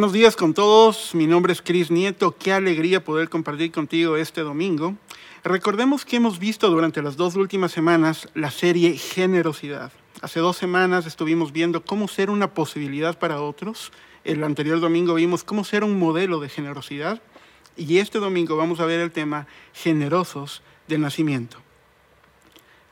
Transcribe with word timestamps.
Buenos 0.00 0.14
días 0.14 0.34
con 0.34 0.54
todos, 0.54 1.14
mi 1.14 1.26
nombre 1.26 1.52
es 1.52 1.60
Cris 1.60 1.90
Nieto, 1.90 2.34
qué 2.34 2.54
alegría 2.54 3.04
poder 3.04 3.28
compartir 3.28 3.70
contigo 3.70 4.16
este 4.16 4.40
domingo. 4.40 4.96
Recordemos 5.44 6.06
que 6.06 6.16
hemos 6.16 6.38
visto 6.38 6.70
durante 6.70 7.02
las 7.02 7.18
dos 7.18 7.36
últimas 7.36 7.70
semanas 7.70 8.26
la 8.32 8.50
serie 8.50 8.96
Generosidad. 8.96 9.92
Hace 10.22 10.40
dos 10.40 10.56
semanas 10.56 11.04
estuvimos 11.04 11.52
viendo 11.52 11.84
cómo 11.84 12.08
ser 12.08 12.30
una 12.30 12.54
posibilidad 12.54 13.18
para 13.18 13.42
otros. 13.42 13.92
El 14.24 14.42
anterior 14.42 14.80
domingo 14.80 15.16
vimos 15.16 15.44
cómo 15.44 15.64
ser 15.64 15.84
un 15.84 15.98
modelo 15.98 16.40
de 16.40 16.48
generosidad. 16.48 17.20
Y 17.76 17.98
este 17.98 18.20
domingo 18.20 18.56
vamos 18.56 18.80
a 18.80 18.86
ver 18.86 19.00
el 19.00 19.10
tema 19.10 19.48
generosos 19.74 20.62
de 20.88 20.96
nacimiento. 20.96 21.58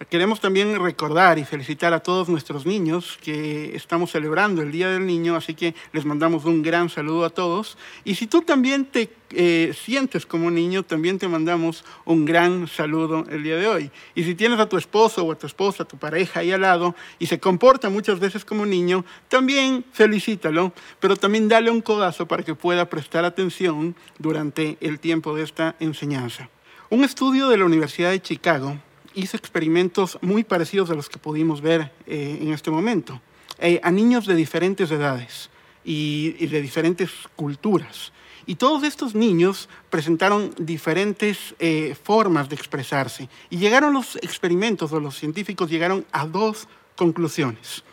Queremos 0.07 0.41
también 0.41 0.81
recordar 0.81 1.41
y 1.41 1.45
felicitar 1.45 1.93
a 1.93 1.99
todos 1.99 2.29
nuestros 2.29 2.65
niños 2.65 3.19
que 3.21 3.75
estamos 3.75 4.13
celebrando 4.13 4.63
el 4.63 4.71
Día 4.71 4.89
del 4.91 5.05
Niño, 5.05 5.35
así 5.35 5.55
que 5.55 5.75
les 5.93 6.05
mandamos 6.05 6.45
un 6.45 6.63
gran 6.63 6.89
saludo 6.89 7.25
a 7.25 7.31
todos. 7.31 7.77
Y 8.05 8.15
si 8.15 8.29
tú 8.29 8.43
también 8.43 8.85
te 8.85 9.11
eh, 9.31 9.75
sientes 9.75 10.25
como 10.25 10.53
niño, 10.53 10.85
también 10.85 11.19
te 11.19 11.27
mandamos 11.27 11.85
un 12.05 12.25
gran 12.25 12.69
saludo 12.69 13.25
el 13.29 13.43
día 13.43 13.57
de 13.57 13.67
hoy. 13.67 13.91
Y 14.15 14.23
si 14.23 14.37
tienes 14.37 14.61
a 14.61 14.69
tu 14.69 14.77
esposo 14.77 15.25
o 15.25 15.33
a 15.33 15.35
tu 15.35 15.49
esposa, 15.49 15.83
a 15.83 15.89
tu 15.89 15.97
pareja 15.97 16.41
ahí 16.41 16.53
al 16.53 16.61
lado 16.61 16.95
y 17.19 17.27
se 17.27 17.41
comporta 17.41 17.91
muchas 17.91 18.21
veces 18.21 18.45
como 18.45 18.65
niño, 18.65 19.05
también 19.27 19.85
felicítalo, 19.91 20.73
pero 21.01 21.17
también 21.17 21.49
dale 21.49 21.73
un 21.73 21.81
codazo 21.81 22.29
para 22.29 22.45
que 22.45 22.55
pueda 22.55 22.89
prestar 22.89 23.25
atención 23.25 23.97
durante 24.21 24.79
el 24.81 25.01
tiempo 25.01 25.35
de 25.35 25.43
esta 25.43 25.75
enseñanza. 25.81 26.49
Un 26.89 27.03
estudio 27.03 27.49
de 27.49 27.59
la 27.59 27.65
Universidad 27.65 28.13
de 28.13 28.23
Chicago 28.23 28.79
hizo 29.15 29.37
experimentos 29.37 30.19
muy 30.21 30.45
parecidos 30.45 30.91
a 30.91 30.95
los 30.95 31.09
que 31.09 31.19
pudimos 31.19 31.61
ver 31.61 31.93
eh, 32.07 32.39
en 32.41 32.53
este 32.53 32.71
momento, 32.71 33.21
eh, 33.59 33.81
a 33.83 33.91
niños 33.91 34.27
de 34.27 34.35
diferentes 34.35 34.91
edades 34.91 35.51
y, 35.85 36.47
de 36.47 36.61
diferentes 36.63 37.11
culturas. 37.37 38.13
Y 38.47 38.55
todos 38.55 38.83
estos 38.85 39.15
niños 39.15 39.69
presentaron 39.91 40.55
diferentes 40.59 41.55
eh, 41.59 41.95
formas 42.03 42.49
de 42.49 42.55
expresarse. 42.55 43.29
Y 43.51 43.59
llegaron 43.59 43.93
los 43.93 44.17
experimentos 44.17 44.93
o 44.93 45.01
los 45.01 45.19
científicos 45.19 45.71
llegaron 45.71 46.07
a 46.13 46.27
dos 46.27 46.67
conclusiones. 46.97 47.85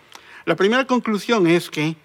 La 0.46 0.56
primera 0.56 0.86
conclusión 0.86 1.48
es 1.48 1.70
que 1.70 1.98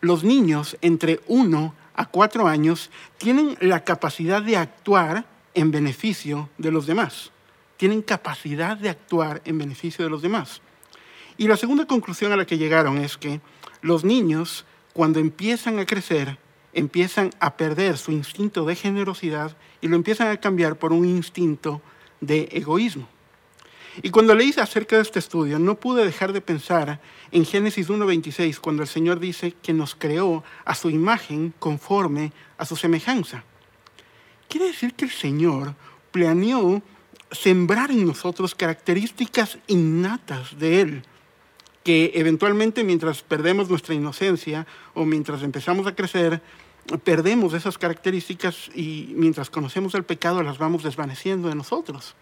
los 0.00 0.24
niños 0.24 0.76
entre 0.80 1.20
1 1.28 1.74
a 1.94 2.06
4 2.06 2.48
años 2.48 2.90
tienen 3.18 3.56
la 3.60 3.84
capacidad 3.84 4.42
de 4.42 4.56
actuar 4.56 5.26
en 5.54 5.70
beneficio 5.70 6.48
de 6.58 6.72
los 6.72 6.86
demás 6.86 7.30
tienen 7.82 8.02
capacidad 8.02 8.76
de 8.76 8.90
actuar 8.90 9.42
en 9.44 9.58
beneficio 9.58 10.04
de 10.04 10.10
los 10.12 10.22
demás. 10.22 10.60
Y 11.36 11.48
la 11.48 11.56
segunda 11.56 11.84
conclusión 11.84 12.30
a 12.30 12.36
la 12.36 12.46
que 12.46 12.56
llegaron 12.56 12.98
es 12.98 13.16
que 13.16 13.40
los 13.80 14.04
niños, 14.04 14.64
cuando 14.92 15.18
empiezan 15.18 15.80
a 15.80 15.84
crecer, 15.84 16.38
empiezan 16.72 17.30
a 17.40 17.56
perder 17.56 17.98
su 17.98 18.12
instinto 18.12 18.64
de 18.66 18.76
generosidad 18.76 19.56
y 19.80 19.88
lo 19.88 19.96
empiezan 19.96 20.28
a 20.28 20.36
cambiar 20.36 20.76
por 20.76 20.92
un 20.92 21.04
instinto 21.04 21.82
de 22.20 22.48
egoísmo. 22.52 23.08
Y 24.00 24.10
cuando 24.10 24.36
leí 24.36 24.54
acerca 24.58 24.94
de 24.94 25.02
este 25.02 25.18
estudio, 25.18 25.58
no 25.58 25.74
pude 25.74 26.04
dejar 26.04 26.32
de 26.32 26.40
pensar 26.40 27.00
en 27.32 27.44
Génesis 27.44 27.90
1.26, 27.90 28.60
cuando 28.60 28.82
el 28.82 28.88
Señor 28.88 29.18
dice 29.18 29.56
que 29.60 29.72
nos 29.72 29.96
creó 29.96 30.44
a 30.64 30.76
su 30.76 30.88
imagen 30.88 31.52
conforme 31.58 32.32
a 32.58 32.64
su 32.64 32.76
semejanza. 32.76 33.42
Quiere 34.48 34.66
decir 34.66 34.94
que 34.94 35.06
el 35.06 35.10
Señor 35.10 35.74
planeó 36.12 36.80
sembrar 37.32 37.90
en 37.90 38.06
nosotros 38.06 38.54
características 38.54 39.58
innatas 39.66 40.58
de 40.58 40.80
Él, 40.80 41.02
que 41.82 42.12
eventualmente 42.14 42.84
mientras 42.84 43.22
perdemos 43.22 43.68
nuestra 43.68 43.94
inocencia 43.94 44.66
o 44.94 45.04
mientras 45.04 45.42
empezamos 45.42 45.86
a 45.86 45.94
crecer, 45.94 46.40
perdemos 47.04 47.54
esas 47.54 47.78
características 47.78 48.70
y 48.74 49.12
mientras 49.16 49.50
conocemos 49.50 49.94
el 49.94 50.04
pecado 50.04 50.42
las 50.42 50.58
vamos 50.58 50.82
desvaneciendo 50.82 51.48
de 51.48 51.54
nosotros. 51.54 52.14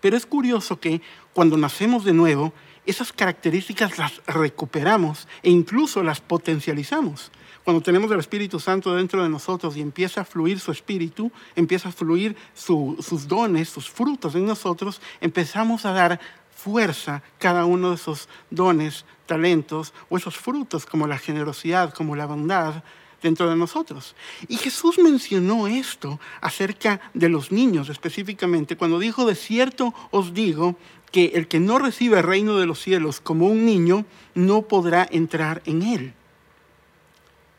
Pero 0.00 0.16
es 0.16 0.26
curioso 0.26 0.80
que 0.80 1.02
cuando 1.32 1.56
nacemos 1.56 2.04
de 2.04 2.12
nuevo, 2.12 2.52
esas 2.86 3.12
características 3.12 3.98
las 3.98 4.22
recuperamos 4.26 5.28
e 5.42 5.50
incluso 5.50 6.02
las 6.02 6.20
potencializamos. 6.20 7.30
Cuando 7.64 7.82
tenemos 7.82 8.10
el 8.10 8.20
Espíritu 8.20 8.58
Santo 8.58 8.94
dentro 8.94 9.22
de 9.22 9.28
nosotros 9.28 9.76
y 9.76 9.80
empieza 9.80 10.22
a 10.22 10.24
fluir 10.24 10.58
su 10.58 10.72
Espíritu, 10.72 11.30
empieza 11.54 11.90
a 11.90 11.92
fluir 11.92 12.34
sus 12.54 13.28
dones, 13.28 13.68
sus 13.68 13.90
frutos 13.90 14.34
en 14.34 14.46
nosotros, 14.46 15.00
empezamos 15.20 15.84
a 15.84 15.92
dar 15.92 16.20
fuerza 16.50 17.22
cada 17.38 17.64
uno 17.66 17.90
de 17.90 17.96
esos 17.96 18.28
dones, 18.50 19.04
talentos 19.26 19.92
o 20.08 20.16
esos 20.16 20.36
frutos 20.36 20.86
como 20.86 21.06
la 21.06 21.18
generosidad, 21.18 21.92
como 21.92 22.16
la 22.16 22.26
bondad 22.26 22.82
dentro 23.22 23.48
de 23.48 23.56
nosotros. 23.56 24.14
Y 24.48 24.56
Jesús 24.56 24.98
mencionó 24.98 25.66
esto 25.66 26.18
acerca 26.40 27.00
de 27.12 27.28
los 27.28 27.52
niños 27.52 27.88
específicamente 27.90 28.76
cuando 28.76 28.98
dijo, 28.98 29.26
de 29.26 29.34
cierto 29.34 29.94
os 30.10 30.32
digo 30.32 30.76
que 31.12 31.32
el 31.34 31.48
que 31.48 31.60
no 31.60 31.78
recibe 31.78 32.18
el 32.18 32.24
reino 32.24 32.56
de 32.56 32.66
los 32.66 32.80
cielos 32.80 33.20
como 33.20 33.46
un 33.46 33.66
niño 33.66 34.04
no 34.34 34.62
podrá 34.62 35.06
entrar 35.10 35.62
en 35.66 35.82
él. 35.82 36.14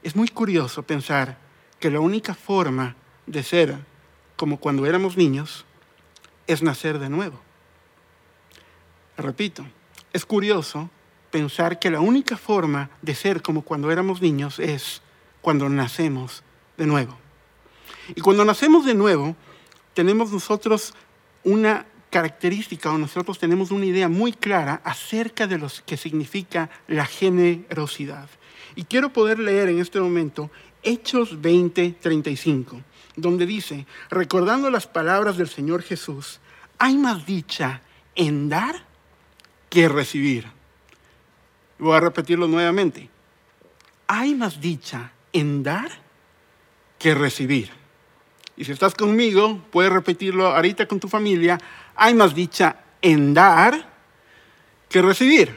Es 0.03 0.15
muy 0.15 0.27
curioso 0.29 0.83
pensar 0.83 1.37
que 1.79 1.91
la 1.91 1.99
única 1.99 2.33
forma 2.33 2.95
de 3.27 3.43
ser 3.43 3.77
como 4.35 4.59
cuando 4.59 4.85
éramos 4.85 5.17
niños 5.17 5.65
es 6.47 6.63
nacer 6.63 6.97
de 6.99 7.09
nuevo. 7.09 7.39
Repito, 9.17 9.65
es 10.13 10.25
curioso 10.25 10.89
pensar 11.29 11.79
que 11.79 11.91
la 11.91 11.99
única 11.99 12.37
forma 12.37 12.89
de 13.01 13.15
ser 13.15 13.41
como 13.41 13.61
cuando 13.61 13.91
éramos 13.91 14.21
niños 14.21 14.59
es 14.59 15.01
cuando 15.41 15.69
nacemos 15.69 16.43
de 16.77 16.87
nuevo. 16.87 17.17
Y 18.15 18.21
cuando 18.21 18.43
nacemos 18.43 18.85
de 18.85 18.95
nuevo, 18.95 19.35
tenemos 19.93 20.31
nosotros 20.31 20.93
una 21.43 21.85
característica 22.09 22.91
o 22.91 22.97
nosotros 22.97 23.39
tenemos 23.39 23.71
una 23.71 23.85
idea 23.85 24.09
muy 24.09 24.33
clara 24.33 24.81
acerca 24.83 25.47
de 25.47 25.57
lo 25.57 25.67
que 25.85 25.97
significa 25.97 26.69
la 26.87 27.05
generosidad. 27.05 28.27
Y 28.75 28.83
quiero 28.83 29.11
poder 29.11 29.39
leer 29.39 29.69
en 29.69 29.79
este 29.79 29.99
momento 29.99 30.49
Hechos 30.83 31.41
20, 31.41 31.97
35, 31.99 32.81
donde 33.15 33.45
dice, 33.45 33.85
recordando 34.09 34.69
las 34.69 34.87
palabras 34.87 35.37
del 35.37 35.49
Señor 35.49 35.83
Jesús, 35.83 36.39
hay 36.77 36.97
más 36.97 37.25
dicha 37.25 37.81
en 38.15 38.49
dar 38.49 38.83
que 39.69 39.87
recibir. 39.87 40.47
Voy 41.77 41.95
a 41.95 41.99
repetirlo 41.99 42.47
nuevamente. 42.47 43.09
Hay 44.07 44.35
más 44.35 44.59
dicha 44.59 45.11
en 45.33 45.63
dar 45.63 45.91
que 46.99 47.15
recibir. 47.15 47.71
Y 48.57 48.65
si 48.65 48.71
estás 48.71 48.93
conmigo, 48.93 49.59
puedes 49.71 49.91
repetirlo 49.91 50.47
ahorita 50.47 50.87
con 50.87 50.99
tu 50.99 51.07
familia. 51.07 51.57
Hay 51.95 52.13
más 52.13 52.35
dicha 52.35 52.75
en 53.01 53.33
dar 53.33 53.89
que 54.89 55.01
recibir. 55.01 55.55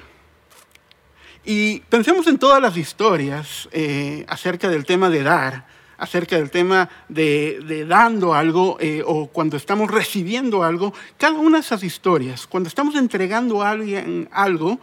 Y 1.44 1.80
pensemos 1.80 2.26
en 2.26 2.38
todas 2.38 2.60
las 2.60 2.76
historias 2.76 3.68
eh, 3.70 4.24
acerca 4.28 4.70
del 4.70 4.86
tema 4.86 5.10
de 5.10 5.22
dar, 5.22 5.66
acerca 5.98 6.36
del 6.36 6.50
tema 6.50 6.88
de, 7.08 7.84
dando 7.86 8.32
algo 8.32 8.78
eh, 8.80 9.02
o 9.04 9.26
cuando 9.26 9.58
estamos 9.58 9.90
recibiendo 9.90 10.62
algo. 10.62 10.94
Cada 11.18 11.38
una 11.38 11.58
de 11.58 11.64
esas 11.64 11.82
historias, 11.82 12.46
cuando 12.46 12.68
estamos 12.68 12.94
entregando 12.94 13.62
a 13.62 13.70
alguien 13.70 14.26
algo, 14.32 14.80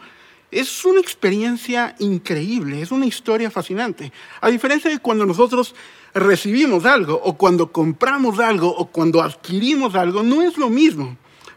es 0.52 0.84
una 0.84 1.00
experiencia 1.00 1.96
increíble, 1.98 2.80
es 2.80 2.92
una 2.92 3.06
historia 3.06 3.50
fascinante. 3.50 4.12
A 4.40 4.48
diferencia 4.48 4.88
de 4.88 5.00
cuando 5.00 5.26
nosotros 5.26 5.74
recibimos 6.14 6.84
algo 6.84 7.20
o 7.24 7.36
cuando 7.36 7.72
compramos 7.72 8.38
algo 8.38 8.68
o 8.68 8.86
cuando 8.86 9.20
adquirimos 9.20 9.96
algo, 9.96 10.22
no 10.22 10.42
es 10.42 10.56
lo 10.56 10.68
mismo. 10.68 11.16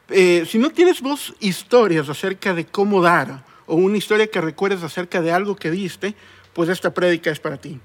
Eh, 0.10 0.48
si 0.50 0.58
no 0.58 0.72
tienes 0.72 1.02
vos 1.02 1.36
historias 1.40 2.10
acerca 2.10 2.56
de 2.56 2.66
cómo 2.66 3.02
dar, 3.02 3.44
o 3.68 3.76
una 3.76 3.98
historia 3.98 4.28
que 4.28 4.42
recuerdes 4.42 4.84
acerca 4.84 5.22
de 5.22 5.32
algo 5.32 5.56
que 5.56 5.70
viste, 5.70 6.16
pues 6.54 6.70
esta 6.70 6.94
prédica 6.94 7.32
es 7.32 7.40
para 7.40 7.58
ti. 7.58 7.80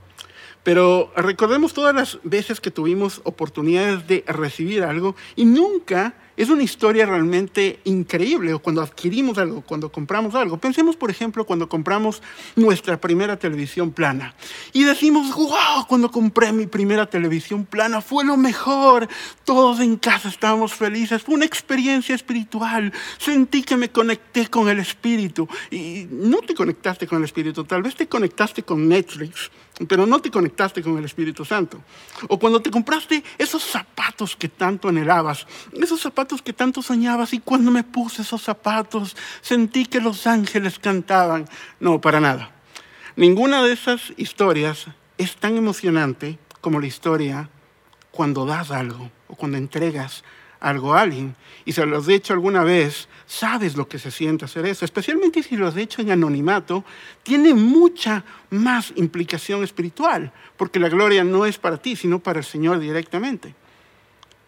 Pero 0.62 1.10
recordemos 1.16 1.72
todas 1.72 1.94
las 1.94 2.18
veces 2.22 2.60
que 2.60 2.70
tuvimos 2.70 3.22
oportunidades 3.24 4.06
de 4.06 4.24
recibir 4.26 4.82
algo 4.82 5.16
y 5.34 5.46
nunca 5.46 6.14
es 6.40 6.48
una 6.48 6.62
historia 6.62 7.04
realmente 7.04 7.80
increíble, 7.84 8.56
cuando 8.60 8.80
adquirimos 8.80 9.36
algo, 9.36 9.60
cuando 9.60 9.92
compramos 9.92 10.34
algo. 10.34 10.56
Pensemos, 10.56 10.96
por 10.96 11.10
ejemplo, 11.10 11.44
cuando 11.44 11.68
compramos 11.68 12.22
nuestra 12.56 12.98
primera 12.98 13.38
televisión 13.38 13.90
plana 13.90 14.34
y 14.72 14.84
decimos, 14.84 15.34
wow, 15.34 15.86
cuando 15.86 16.10
compré 16.10 16.50
mi 16.52 16.66
primera 16.66 17.04
televisión 17.04 17.66
plana 17.66 18.00
fue 18.00 18.24
lo 18.24 18.38
mejor, 18.38 19.06
todos 19.44 19.80
en 19.80 19.98
casa 19.98 20.30
estábamos 20.30 20.72
felices, 20.72 21.22
fue 21.22 21.34
una 21.34 21.44
experiencia 21.44 22.14
espiritual, 22.14 22.90
sentí 23.18 23.62
que 23.62 23.76
me 23.76 23.90
conecté 23.90 24.48
con 24.48 24.66
el 24.70 24.78
Espíritu 24.78 25.46
y 25.70 26.06
no 26.10 26.38
te 26.38 26.54
conectaste 26.54 27.06
con 27.06 27.18
el 27.18 27.24
Espíritu, 27.24 27.64
tal 27.64 27.82
vez 27.82 27.94
te 27.94 28.06
conectaste 28.06 28.62
con 28.62 28.88
Netflix, 28.88 29.50
pero 29.88 30.06
no 30.06 30.20
te 30.20 30.30
conectaste 30.30 30.82
con 30.82 30.98
el 30.98 31.04
Espíritu 31.04 31.44
Santo. 31.44 31.82
O 32.28 32.38
cuando 32.38 32.60
te 32.60 32.70
compraste 32.70 33.22
esos 33.38 33.62
zapatos 33.62 34.36
que 34.36 34.48
tanto 34.48 34.88
anhelabas, 34.88 35.46
esos 35.72 36.00
zapatos 36.00 36.42
que 36.42 36.52
tanto 36.52 36.82
soñabas 36.82 37.32
y 37.32 37.40
cuando 37.40 37.70
me 37.70 37.84
puse 37.84 38.22
esos 38.22 38.42
zapatos 38.42 39.16
sentí 39.40 39.86
que 39.86 40.00
los 40.00 40.26
ángeles 40.26 40.78
cantaban. 40.78 41.46
No, 41.78 42.00
para 42.00 42.20
nada. 42.20 42.52
Ninguna 43.16 43.62
de 43.62 43.72
esas 43.72 44.12
historias 44.16 44.86
es 45.18 45.36
tan 45.36 45.56
emocionante 45.56 46.38
como 46.60 46.80
la 46.80 46.86
historia 46.86 47.50
cuando 48.10 48.44
das 48.44 48.70
algo 48.70 49.10
o 49.28 49.34
cuando 49.34 49.58
entregas 49.58 50.24
algo 50.60 50.94
a 50.94 51.00
alguien. 51.00 51.34
Y 51.64 51.72
si 51.72 51.84
lo 51.84 51.98
has 51.98 52.08
hecho 52.08 52.32
alguna 52.32 52.62
vez, 52.62 53.08
sabes 53.26 53.76
lo 53.76 53.88
que 53.88 53.98
se 53.98 54.10
siente 54.10 54.44
hacer 54.44 54.66
eso. 54.66 54.84
Especialmente 54.84 55.42
si 55.42 55.56
lo 55.56 55.66
has 55.66 55.76
hecho 55.76 56.02
en 56.02 56.10
anonimato, 56.10 56.84
tiene 57.22 57.54
mucha 57.54 58.24
más 58.50 58.92
implicación 58.96 59.64
espiritual, 59.64 60.32
porque 60.56 60.78
la 60.78 60.88
gloria 60.88 61.24
no 61.24 61.46
es 61.46 61.58
para 61.58 61.78
ti, 61.78 61.96
sino 61.96 62.18
para 62.18 62.38
el 62.40 62.44
Señor 62.44 62.78
directamente. 62.78 63.54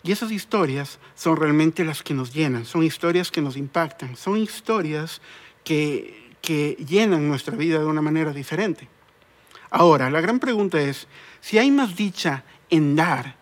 Y 0.05 0.13
esas 0.13 0.33
historias 0.33 0.99
son 1.15 1.37
realmente 1.37 1.85
las 1.85 2.03
que 2.03 2.15
nos 2.15 2.33
llenan, 2.33 2.65
son 2.65 2.83
historias 2.83 3.31
que 3.31 3.41
nos 3.41 3.57
impactan, 3.57 4.17
son 4.17 4.37
historias 4.37 5.21
que, 5.65 6.33
que 6.41 6.77
llenan 6.89 7.29
nuestra 7.29 7.57
vida 7.57 7.79
de 7.79 7.87
una 7.87 8.03
manera 8.03 8.33
diferente. 8.33 8.89
Ahora, 9.71 10.11
la 10.11 10.21
gran 10.21 10.41
pregunta 10.41 10.81
es, 10.81 11.07
si 11.41 11.59
hay 11.59 11.71
más 11.71 11.97
dicha 11.97 12.45
en 12.69 12.97
dar 12.97 13.37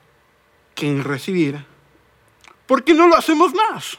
que 0.75 0.87
en 0.87 1.03
recibir, 1.03 1.65
¿por 2.71 2.85
qué 2.85 2.95
no 2.95 3.09
lo 3.09 3.17
hacemos 3.17 3.53
más? 3.53 3.99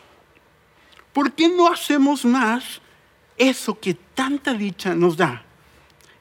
¿Por 1.11 1.33
qué 1.33 1.49
no 1.49 1.67
hacemos 1.67 2.23
más 2.23 2.79
eso 3.37 3.77
que 3.77 3.95
tanta 3.95 4.53
dicha 4.53 4.95
nos 4.95 5.17
da? 5.17 5.43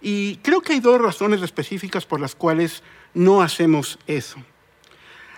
Y 0.02 0.34
creo 0.38 0.60
que 0.60 0.72
hay 0.72 0.80
dos 0.80 1.00
razones 1.00 1.42
específicas 1.42 2.06
por 2.06 2.18
las 2.18 2.34
cuales 2.34 2.82
no 3.14 3.40
hacemos 3.40 4.00
eso. 4.08 4.38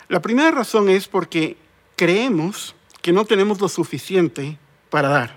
La 0.09 0.23
primera 0.23 0.53
razón 0.53 0.89
es 0.89 1.07
porque 1.07 1.59
creemos 1.97 2.75
que 3.03 3.13
no 3.13 3.27
tenemos 3.27 3.61
lo 3.61 3.69
suficiente 3.69 4.57
para 4.89 5.11
dar, 5.11 5.37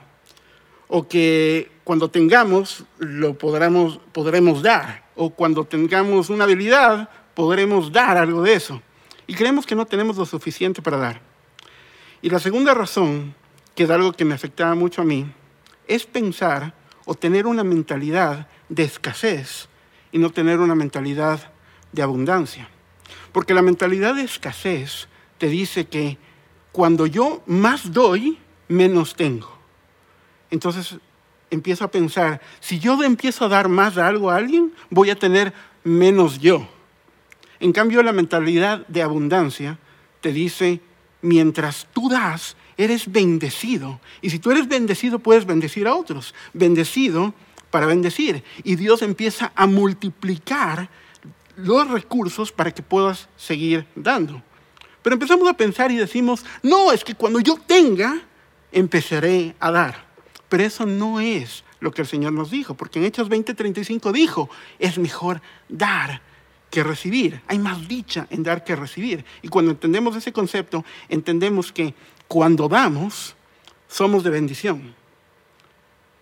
o 0.87 1.09
que 1.09 1.73
cuando 1.83 2.09
tengamos 2.09 2.85
lo 2.99 3.37
podremos, 3.37 3.99
podremos 4.13 4.63
dar, 4.63 5.03
o 5.13 5.31
cuando 5.31 5.65
tengamos 5.65 6.29
una 6.29 6.45
habilidad 6.45 7.09
podremos 7.33 7.91
dar 7.91 8.15
algo 8.15 8.43
de 8.43 8.53
eso. 8.53 8.81
Y 9.27 9.33
creemos 9.33 9.65
que 9.65 9.75
no 9.75 9.85
tenemos 9.85 10.15
lo 10.15 10.25
suficiente 10.25 10.81
para 10.81 10.95
dar. 10.95 11.24
Y 12.21 12.29
la 12.29 12.39
segunda 12.39 12.73
razón, 12.73 13.35
que 13.75 13.83
es 13.83 13.89
algo 13.89 14.13
que 14.13 14.25
me 14.25 14.33
afectaba 14.33 14.75
mucho 14.75 15.01
a 15.01 15.05
mí, 15.05 15.25
es 15.87 16.05
pensar 16.05 16.73
o 17.05 17.15
tener 17.15 17.45
una 17.45 17.63
mentalidad 17.63 18.47
de 18.69 18.83
escasez 18.83 19.69
y 20.11 20.17
no 20.17 20.31
tener 20.31 20.59
una 20.59 20.75
mentalidad 20.75 21.51
de 21.91 22.01
abundancia. 22.01 22.69
Porque 23.31 23.53
la 23.53 23.61
mentalidad 23.61 24.15
de 24.15 24.23
escasez 24.23 25.07
te 25.37 25.47
dice 25.47 25.85
que 25.85 26.17
cuando 26.71 27.05
yo 27.05 27.43
más 27.45 27.91
doy, 27.91 28.39
menos 28.67 29.15
tengo. 29.15 29.55
Entonces 30.49 30.97
empiezo 31.49 31.85
a 31.85 31.91
pensar, 31.91 32.41
si 32.59 32.79
yo 32.79 33.01
empiezo 33.03 33.45
a 33.45 33.49
dar 33.49 33.69
más 33.69 33.97
a 33.97 34.07
algo 34.07 34.29
a 34.29 34.35
alguien, 34.35 34.73
voy 34.89 35.09
a 35.09 35.15
tener 35.15 35.53
menos 35.83 36.39
yo. 36.39 36.67
En 37.59 37.71
cambio, 37.71 38.03
la 38.03 38.11
mentalidad 38.11 38.85
de 38.87 39.01
abundancia 39.01 39.79
te 40.21 40.31
dice, 40.31 40.81
mientras 41.25 41.87
tú 41.91 42.07
das, 42.07 42.55
eres 42.77 43.11
bendecido. 43.11 43.99
Y 44.21 44.29
si 44.29 44.39
tú 44.39 44.51
eres 44.51 44.67
bendecido, 44.67 45.19
puedes 45.19 45.45
bendecir 45.45 45.87
a 45.87 45.95
otros. 45.95 46.33
Bendecido 46.53 47.33
para 47.71 47.87
bendecir. 47.87 48.43
Y 48.63 48.75
Dios 48.75 49.01
empieza 49.01 49.51
a 49.55 49.65
multiplicar 49.65 50.89
los 51.57 51.89
recursos 51.89 52.51
para 52.51 52.71
que 52.71 52.83
puedas 52.83 53.27
seguir 53.35 53.87
dando. 53.95 54.41
Pero 55.01 55.15
empezamos 55.15 55.49
a 55.49 55.57
pensar 55.57 55.91
y 55.91 55.95
decimos, 55.95 56.45
no, 56.63 56.91
es 56.91 57.03
que 57.03 57.15
cuando 57.15 57.39
yo 57.39 57.57
tenga, 57.65 58.21
empezaré 58.71 59.55
a 59.59 59.71
dar. 59.71 60.05
Pero 60.47 60.63
eso 60.63 60.85
no 60.85 61.19
es 61.19 61.63
lo 61.79 61.91
que 61.91 62.01
el 62.01 62.07
Señor 62.07 62.33
nos 62.33 62.51
dijo, 62.51 62.75
porque 62.75 62.99
en 62.99 63.05
Hechos 63.05 63.29
20:35 63.29 64.11
dijo, 64.11 64.49
es 64.79 64.97
mejor 64.97 65.41
dar 65.69 66.21
que 66.69 66.83
recibir. 66.83 67.41
Hay 67.47 67.59
más 67.59 67.87
dicha 67.87 68.27
en 68.29 68.43
dar 68.43 68.63
que 68.63 68.75
recibir. 68.75 69.25
Y 69.41 69.47
cuando 69.47 69.71
entendemos 69.71 70.15
ese 70.15 70.33
concepto, 70.33 70.83
entendemos 71.09 71.71
que 71.71 71.93
cuando 72.27 72.67
damos, 72.67 73.35
somos 73.87 74.23
de 74.23 74.29
bendición. 74.29 74.95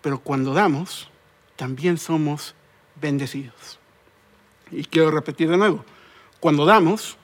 Pero 0.00 0.20
cuando 0.20 0.52
damos, 0.54 1.08
también 1.56 1.98
somos 1.98 2.54
bendecidos. 3.00 3.78
Y 4.70 4.84
quiero 4.84 5.10
repetir 5.10 5.48
de 5.48 5.56
nuevo, 5.56 5.84
cuando 6.40 6.64
damos, 6.64 7.16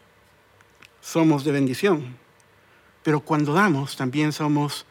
somos 1.00 1.44
de 1.44 1.52
bendición, 1.52 2.16
pero 3.02 3.20
cuando 3.20 3.52
damos 3.52 3.96
también 3.96 4.32
somos 4.32 4.84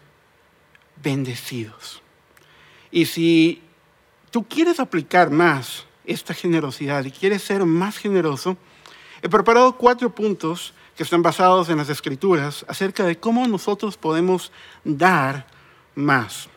bendecidos. 1.02 2.02
Y 2.92 3.06
si 3.06 3.62
tú 4.32 4.48
quieres 4.48 4.80
aplicar 4.80 5.30
más 5.30 5.86
esta 6.12 6.34
generosidad 6.34 7.06
y 7.06 7.12
quieres 7.12 7.44
ser 7.44 7.66
más 7.66 7.98
generoso, 7.98 8.58
he 9.22 9.30
preparado 9.30 9.78
cuatro 9.78 10.14
puntos 10.14 10.74
que 10.96 11.04
están 11.04 11.22
basados 11.22 11.70
en 11.70 11.78
las 11.78 11.90
escrituras 11.90 12.66
acerca 12.68 13.06
de 13.06 13.18
cómo 13.18 13.48
nosotros 13.48 13.98
podemos 13.98 14.52
dar 14.84 15.48
más. 15.96 16.50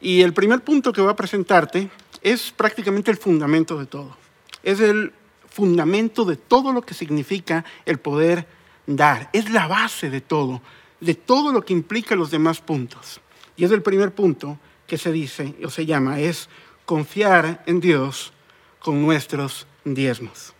Y 0.00 0.22
el 0.22 0.32
primer 0.32 0.62
punto 0.62 0.92
que 0.92 1.00
voy 1.00 1.10
a 1.10 1.16
presentarte 1.16 1.90
es 2.22 2.50
prácticamente 2.50 3.10
el 3.10 3.16
fundamento 3.16 3.78
de 3.78 3.86
todo 3.86 4.24
es 4.64 4.80
el 4.80 5.12
fundamento 5.48 6.24
de 6.24 6.36
todo 6.36 6.72
lo 6.72 6.82
que 6.82 6.94
significa 6.94 7.64
el 7.84 7.98
poder 7.98 8.48
dar. 8.86 9.28
Es 9.32 9.50
la 9.50 9.68
base 9.68 10.10
de 10.10 10.20
todo, 10.20 10.62
de 11.00 11.14
todo 11.14 11.52
lo 11.52 11.64
que 11.64 11.74
implica 11.74 12.16
los 12.16 12.30
demás 12.30 12.60
puntos. 12.60 13.20
Y 13.56 13.64
es 13.64 13.70
el 13.70 13.82
primer 13.82 14.12
punto 14.12 14.58
que 14.86 14.98
se 14.98 15.12
dice 15.12 15.54
o 15.64 15.70
se 15.70 15.86
llama, 15.86 16.18
es 16.18 16.48
confiar 16.84 17.62
en 17.66 17.80
Dios 17.80 18.32
con 18.84 19.00
nuestros 19.00 19.66
diezmos. 19.86 20.52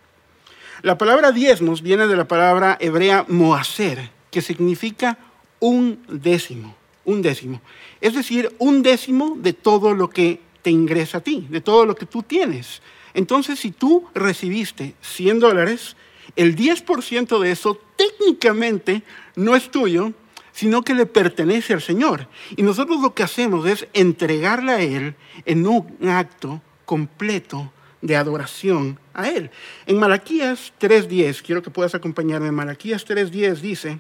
La 0.81 0.97
palabra 0.97 1.31
diezmos 1.31 1.83
viene 1.83 2.07
de 2.07 2.17
la 2.17 2.27
palabra 2.27 2.79
hebrea 2.81 3.27
moaser, 3.29 4.11
que 4.31 4.41
significa 4.41 5.19
un 5.61 6.03
décimo, 6.09 6.75
un 7.05 7.21
décimo. 7.21 7.61
Es 8.01 8.15
decir, 8.15 8.55
un 8.59 8.83
décimo 8.83 9.37
de 9.39 9.53
todo 9.53 9.95
lo 9.95 10.09
que 10.09 10.41
te 10.63 10.71
ingresa 10.71 11.19
a 11.19 11.21
ti, 11.21 11.47
de 11.51 11.61
todo 11.61 11.85
lo 11.85 11.95
que 11.95 12.07
tú 12.07 12.23
tienes. 12.23 12.81
Entonces, 13.13 13.59
si 13.59 13.73
tú 13.73 14.07
recibiste 14.15 14.95
100 15.03 15.41
dólares, 15.41 15.95
el 16.35 16.57
10% 16.57 17.39
de 17.39 17.51
eso 17.51 17.79
técnicamente 17.97 19.03
no 19.37 19.55
es 19.55 19.71
tuyo, 19.71 20.13
sino 20.53 20.81
que 20.83 20.95
le 20.95 21.05
pertenece 21.05 21.75
al 21.75 21.83
Señor. 21.83 22.27
Y 22.57 22.63
nosotros 22.63 23.03
lo 23.03 23.13
que 23.13 23.23
hacemos 23.23 23.67
es 23.67 23.87
entregarle 23.93 24.73
a 24.73 24.81
Él 24.81 25.15
en 25.45 25.67
un 25.67 26.09
acto 26.09 26.63
completo 26.87 27.71
de 28.05 28.15
adoración 28.15 29.01
a 29.13 29.29
Él. 29.29 29.51
En 29.87 29.99
Malaquías 29.99 30.73
3.10, 30.81 31.43
quiero 31.43 31.63
que 31.63 31.71
puedas 31.71 31.97
acompañarme, 31.97 32.53
Malaquías 32.53 33.05
3.10 33.05 33.57
dice, 33.57 33.99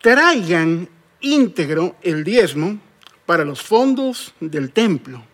traigan 0.00 0.88
íntegro 1.20 1.96
el 2.02 2.22
diezmo 2.22 2.78
para 3.26 3.44
los 3.44 3.60
fondos 3.60 4.34
del 4.38 4.70
templo 4.70 5.24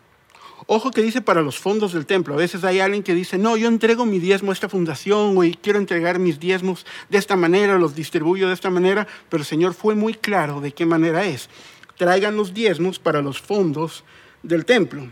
Ojo 0.73 0.93
que 0.93 1.03
dice 1.03 1.21
para 1.21 1.43
los 1.43 1.59
fondos 1.59 1.93
del 1.93 2.07
templo. 2.07 2.35
A 2.35 2.37
veces 2.37 2.63
hay 2.63 2.79
alguien 2.79 3.03
que 3.03 3.13
dice, 3.13 3.37
no, 3.39 3.57
yo 3.57 3.67
entrego 3.67 4.07
mi 4.07 4.21
diezmo 4.21 4.53
a 4.53 4.55
esta 4.55 4.69
fundación, 4.69 5.37
o 5.37 5.43
quiero 5.61 5.81
entregar 5.81 6.21
mis 6.21 6.39
diezmos 6.39 6.87
de 7.09 7.19
esta 7.19 7.35
manera, 7.35 7.77
los 7.77 7.97
distribuyo 7.97 8.47
de 8.47 8.55
esta 8.55 8.71
manera, 8.71 9.05
pero 9.29 9.41
el 9.41 9.47
Señor 9.49 9.75
fue 9.75 9.97
muy 9.97 10.15
claro 10.15 10.61
de 10.61 10.71
qué 10.71 10.87
manera 10.87 11.25
es. 11.25 11.49
Traigan 11.97 12.37
los 12.37 12.55
diezmos 12.55 13.01
para 13.01 13.21
los 13.21 13.41
fondos 13.41 14.05
del 14.45 14.65
templo. 14.65 15.09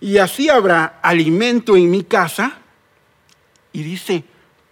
Y 0.00 0.18
así 0.18 0.48
habrá 0.48 0.98
alimento 1.02 1.76
en 1.76 1.90
mi 1.90 2.04
casa. 2.04 2.58
Y 3.72 3.82
dice, 3.82 4.24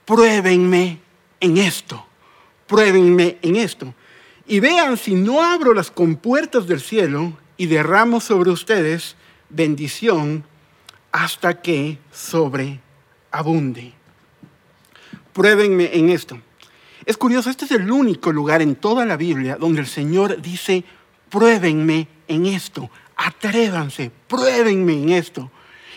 pruébenme 0.04 1.00
en 1.40 1.58
esto, 1.58 2.04
pruébenme 2.66 3.38
en 3.42 3.56
esto. 3.56 3.94
Y 4.46 4.60
vean 4.60 4.96
si 4.96 5.14
no 5.14 5.42
abro 5.42 5.74
las 5.74 5.90
compuertas 5.90 6.66
del 6.66 6.80
cielo 6.80 7.34
y 7.56 7.66
derramo 7.66 8.20
sobre 8.20 8.50
ustedes 8.50 9.16
bendición 9.50 10.44
hasta 11.12 11.60
que 11.60 11.98
sobreabunde. 12.12 13.92
Pruébenme 15.32 15.90
en 15.92 16.08
esto. 16.10 16.40
Es 17.04 17.16
curioso, 17.16 17.50
este 17.50 17.64
es 17.64 17.70
el 17.72 17.90
único 17.90 18.32
lugar 18.32 18.60
en 18.60 18.74
toda 18.74 19.04
la 19.04 19.16
Biblia 19.16 19.56
donde 19.56 19.80
el 19.80 19.86
Señor 19.86 20.42
dice, 20.42 20.84
pruébenme 21.30 22.08
en 22.26 22.46
esto, 22.46 22.90
atrévanse, 23.18 24.10
pruébenme 24.28 24.94
en 24.94 25.10
esto. 25.10 25.50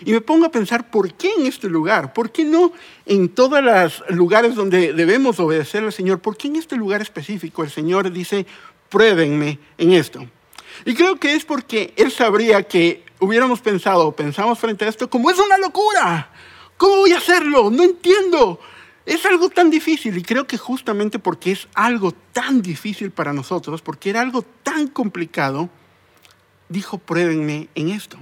Y 0.03 0.11
me 0.11 0.21
pongo 0.21 0.47
a 0.47 0.51
pensar, 0.51 0.89
¿por 0.89 1.13
qué 1.13 1.31
en 1.37 1.45
este 1.45 1.69
lugar? 1.69 2.11
¿Por 2.11 2.31
qué 2.31 2.43
no 2.43 2.73
en 3.05 3.29
todos 3.29 3.63
los 3.63 4.03
lugares 4.09 4.55
donde 4.55 4.93
debemos 4.93 5.39
obedecer 5.39 5.83
al 5.83 5.93
Señor? 5.93 6.19
¿Por 6.19 6.35
qué 6.35 6.47
en 6.47 6.55
este 6.55 6.75
lugar 6.75 7.01
específico 7.01 7.63
el 7.63 7.69
Señor 7.69 8.11
dice, 8.11 8.47
pruébenme 8.89 9.59
en 9.77 9.93
esto? 9.93 10.27
Y 10.85 10.95
creo 10.95 11.17
que 11.17 11.35
es 11.35 11.45
porque 11.45 11.93
Él 11.95 12.11
sabría 12.11 12.63
que 12.63 13.03
hubiéramos 13.19 13.61
pensado 13.61 14.11
pensamos 14.13 14.57
frente 14.57 14.85
a 14.85 14.89
esto 14.89 15.09
como 15.09 15.29
es 15.29 15.37
una 15.37 15.57
locura. 15.59 16.31
¿Cómo 16.77 16.97
voy 16.97 17.13
a 17.13 17.17
hacerlo? 17.17 17.69
No 17.69 17.83
entiendo. 17.83 18.59
Es 19.05 19.23
algo 19.27 19.49
tan 19.49 19.69
difícil 19.69 20.17
y 20.17 20.23
creo 20.23 20.47
que 20.47 20.57
justamente 20.57 21.19
porque 21.19 21.51
es 21.51 21.67
algo 21.75 22.11
tan 22.33 22.63
difícil 22.63 23.11
para 23.11 23.33
nosotros, 23.33 23.81
porque 23.83 24.09
era 24.09 24.21
algo 24.21 24.43
tan 24.63 24.87
complicado, 24.87 25.69
dijo, 26.71 26.97
pruébenme 26.97 27.69
en 27.75 27.89
esto. 27.89 28.17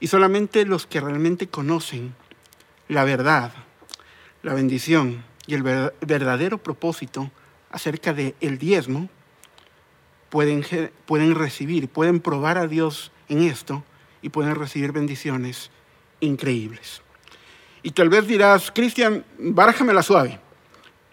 Y 0.00 0.06
solamente 0.08 0.64
los 0.64 0.86
que 0.86 1.00
realmente 1.00 1.48
conocen 1.48 2.14
la 2.88 3.04
verdad 3.04 3.52
la 4.44 4.54
bendición 4.54 5.24
y 5.46 5.54
el 5.54 5.62
verdadero 5.62 6.58
propósito 6.58 7.30
acerca 7.70 8.12
del 8.12 8.34
el 8.40 8.58
diezmo, 8.58 9.08
pueden, 10.28 10.64
pueden 11.06 11.34
recibir, 11.34 11.88
pueden 11.88 12.20
probar 12.20 12.58
a 12.58 12.68
Dios 12.68 13.10
en 13.28 13.42
esto 13.42 13.82
y 14.22 14.28
pueden 14.28 14.54
recibir 14.54 14.92
bendiciones 14.92 15.70
increíbles. 16.20 17.02
Y 17.82 17.90
tal 17.90 18.10
vez 18.10 18.26
dirás, 18.26 18.70
Cristian, 18.70 19.24
la 19.38 20.02
suave. 20.02 20.38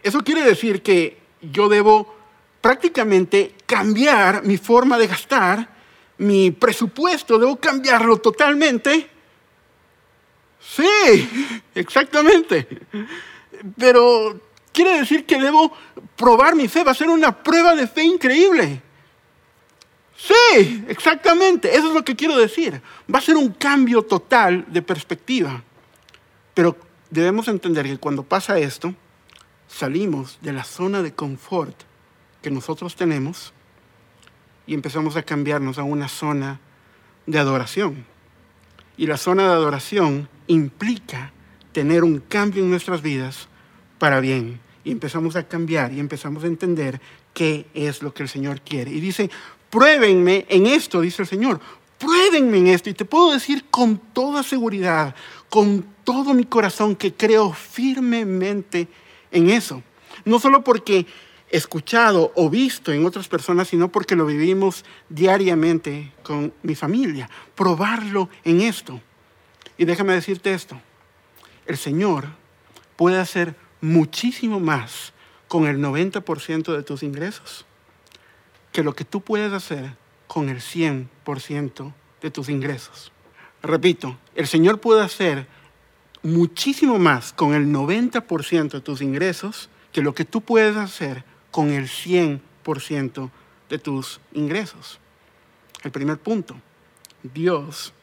Eso 0.03 0.21
quiere 0.23 0.43
decir 0.43 0.81
que 0.83 1.17
yo 1.41 1.69
debo 1.69 2.13
prácticamente 2.59 3.55
cambiar 3.65 4.43
mi 4.43 4.57
forma 4.57 4.97
de 4.97 5.07
gastar, 5.07 5.69
mi 6.21 6.51
presupuesto, 6.51 7.39
debo 7.39 7.55
cambiarlo 7.55 8.17
totalmente. 8.17 9.09
Sí, 10.59 11.27
exactamente. 11.73 12.67
Pero 13.77 14.39
quiere 14.71 14.99
decir 14.99 15.25
que 15.25 15.41
debo 15.41 15.73
probar 16.15 16.55
mi 16.55 16.67
fe, 16.67 16.83
va 16.83 16.91
a 16.91 16.95
ser 16.95 17.09
una 17.09 17.43
prueba 17.43 17.75
de 17.75 17.87
fe 17.87 18.03
increíble. 18.03 18.81
Sí, 20.15 20.85
exactamente, 20.87 21.75
eso 21.75 21.87
es 21.87 21.93
lo 21.95 22.05
que 22.05 22.15
quiero 22.15 22.37
decir. 22.37 22.79
Va 23.13 23.17
a 23.17 23.23
ser 23.23 23.35
un 23.35 23.49
cambio 23.53 24.03
total 24.03 24.65
de 24.67 24.83
perspectiva. 24.83 25.63
Pero 26.53 26.77
debemos 27.09 27.47
entender 27.47 27.87
que 27.87 27.97
cuando 27.97 28.21
pasa 28.21 28.59
esto, 28.59 28.93
salimos 29.67 30.37
de 30.43 30.53
la 30.53 30.63
zona 30.63 31.01
de 31.01 31.15
confort 31.15 31.75
que 32.43 32.51
nosotros 32.51 32.95
tenemos 32.95 33.53
y 34.71 34.73
empezamos 34.73 35.17
a 35.17 35.23
cambiarnos 35.23 35.79
a 35.79 35.83
una 35.83 36.07
zona 36.07 36.61
de 37.25 37.37
adoración. 37.37 38.05
Y 38.95 39.05
la 39.05 39.17
zona 39.17 39.43
de 39.43 39.49
adoración 39.49 40.29
implica 40.47 41.33
tener 41.73 42.05
un 42.05 42.19
cambio 42.19 42.63
en 42.63 42.69
nuestras 42.69 43.01
vidas 43.01 43.49
para 43.99 44.21
bien. 44.21 44.61
Y 44.85 44.91
empezamos 44.91 45.35
a 45.35 45.45
cambiar 45.45 45.91
y 45.91 45.99
empezamos 45.99 46.45
a 46.45 46.47
entender 46.47 47.01
qué 47.33 47.65
es 47.73 48.01
lo 48.01 48.13
que 48.13 48.23
el 48.23 48.29
Señor 48.29 48.61
quiere. 48.61 48.91
Y 48.91 49.01
dice, 49.01 49.29
pruébenme 49.69 50.45
en 50.47 50.65
esto, 50.67 51.01
dice 51.01 51.23
el 51.23 51.27
Señor, 51.27 51.59
pruébenme 51.97 52.59
en 52.59 52.67
esto. 52.67 52.89
Y 52.89 52.93
te 52.93 53.03
puedo 53.03 53.33
decir 53.33 53.65
con 53.69 53.97
toda 53.97 54.41
seguridad, 54.41 55.13
con 55.49 55.85
todo 56.05 56.33
mi 56.33 56.45
corazón, 56.45 56.95
que 56.95 57.13
creo 57.13 57.51
firmemente 57.51 58.87
en 59.33 59.49
eso. 59.49 59.83
No 60.23 60.39
solo 60.39 60.63
porque 60.63 61.05
escuchado 61.51 62.31
o 62.35 62.49
visto 62.49 62.91
en 62.91 63.05
otras 63.05 63.27
personas, 63.27 63.67
sino 63.67 63.91
porque 63.91 64.15
lo 64.15 64.25
vivimos 64.25 64.85
diariamente 65.09 66.13
con 66.23 66.53
mi 66.63 66.75
familia. 66.75 67.29
Probarlo 67.55 68.29
en 68.43 68.61
esto. 68.61 69.01
Y 69.77 69.85
déjame 69.85 70.13
decirte 70.13 70.53
esto, 70.53 70.79
el 71.65 71.77
Señor 71.77 72.27
puede 72.95 73.19
hacer 73.19 73.55
muchísimo 73.81 74.59
más 74.59 75.13
con 75.47 75.67
el 75.67 75.79
90% 75.79 76.75
de 76.75 76.83
tus 76.83 77.03
ingresos 77.03 77.65
que 78.71 78.83
lo 78.83 78.95
que 78.95 79.03
tú 79.03 79.21
puedes 79.21 79.51
hacer 79.51 79.95
con 80.27 80.47
el 80.47 80.59
100% 80.59 81.93
de 82.21 82.31
tus 82.31 82.47
ingresos. 82.47 83.11
Repito, 83.61 84.17
el 84.35 84.47
Señor 84.47 84.79
puede 84.79 85.01
hacer 85.01 85.47
muchísimo 86.23 86.99
más 86.99 87.33
con 87.33 87.53
el 87.53 87.67
90% 87.67 88.71
de 88.71 88.81
tus 88.81 89.01
ingresos 89.01 89.69
que 89.91 90.01
lo 90.01 90.13
que 90.13 90.25
tú 90.25 90.41
puedes 90.41 90.77
hacer 90.77 91.25
con 91.51 91.69
el 91.69 91.87
100% 91.87 93.29
de 93.69 93.77
tus 93.77 94.19
ingresos. 94.33 94.99
El 95.83 95.91
primer 95.91 96.17
punto, 96.17 96.55
Dios, 97.23 97.93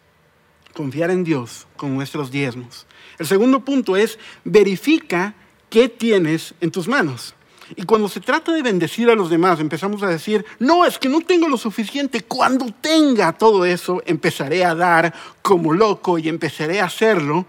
confiar 0.75 1.11
en 1.11 1.25
Dios 1.25 1.67
con 1.77 1.95
nuestros 1.95 2.31
diezmos. 2.31 2.87
El 3.19 3.27
segundo 3.27 3.65
punto 3.65 3.97
es 3.97 4.19
verifica 4.45 5.35
qué 5.71 5.89
tienes 5.89 6.55
en 6.61 6.71
tus 6.71 6.89
manos. 6.89 7.35
Y 7.77 7.83
cuando 7.83 8.09
se 8.09 8.21
trata 8.21 8.53
de 8.53 8.63
bendecir 8.63 9.11
a 9.11 9.15
los 9.15 9.29
demás, 9.29 9.61
empezamos 9.61 10.03
a 10.03 10.09
decir, 10.09 10.45
no, 10.59 10.87
es 10.87 10.99
que 10.99 11.09
no 11.09 11.21
tengo 11.21 11.49
lo 11.49 11.59
suficiente. 11.59 12.23
Cuando 12.25 12.73
tenga 12.81 13.33
todo 13.33 13.65
eso, 13.65 14.03
empezaré 14.07 14.65
a 14.65 14.75
dar 14.75 15.13
como 15.43 15.73
loco 15.75 16.19
y 16.19 16.29
empezaré 16.29 16.81
a 16.81 16.87
hacerlo. 16.87 17.45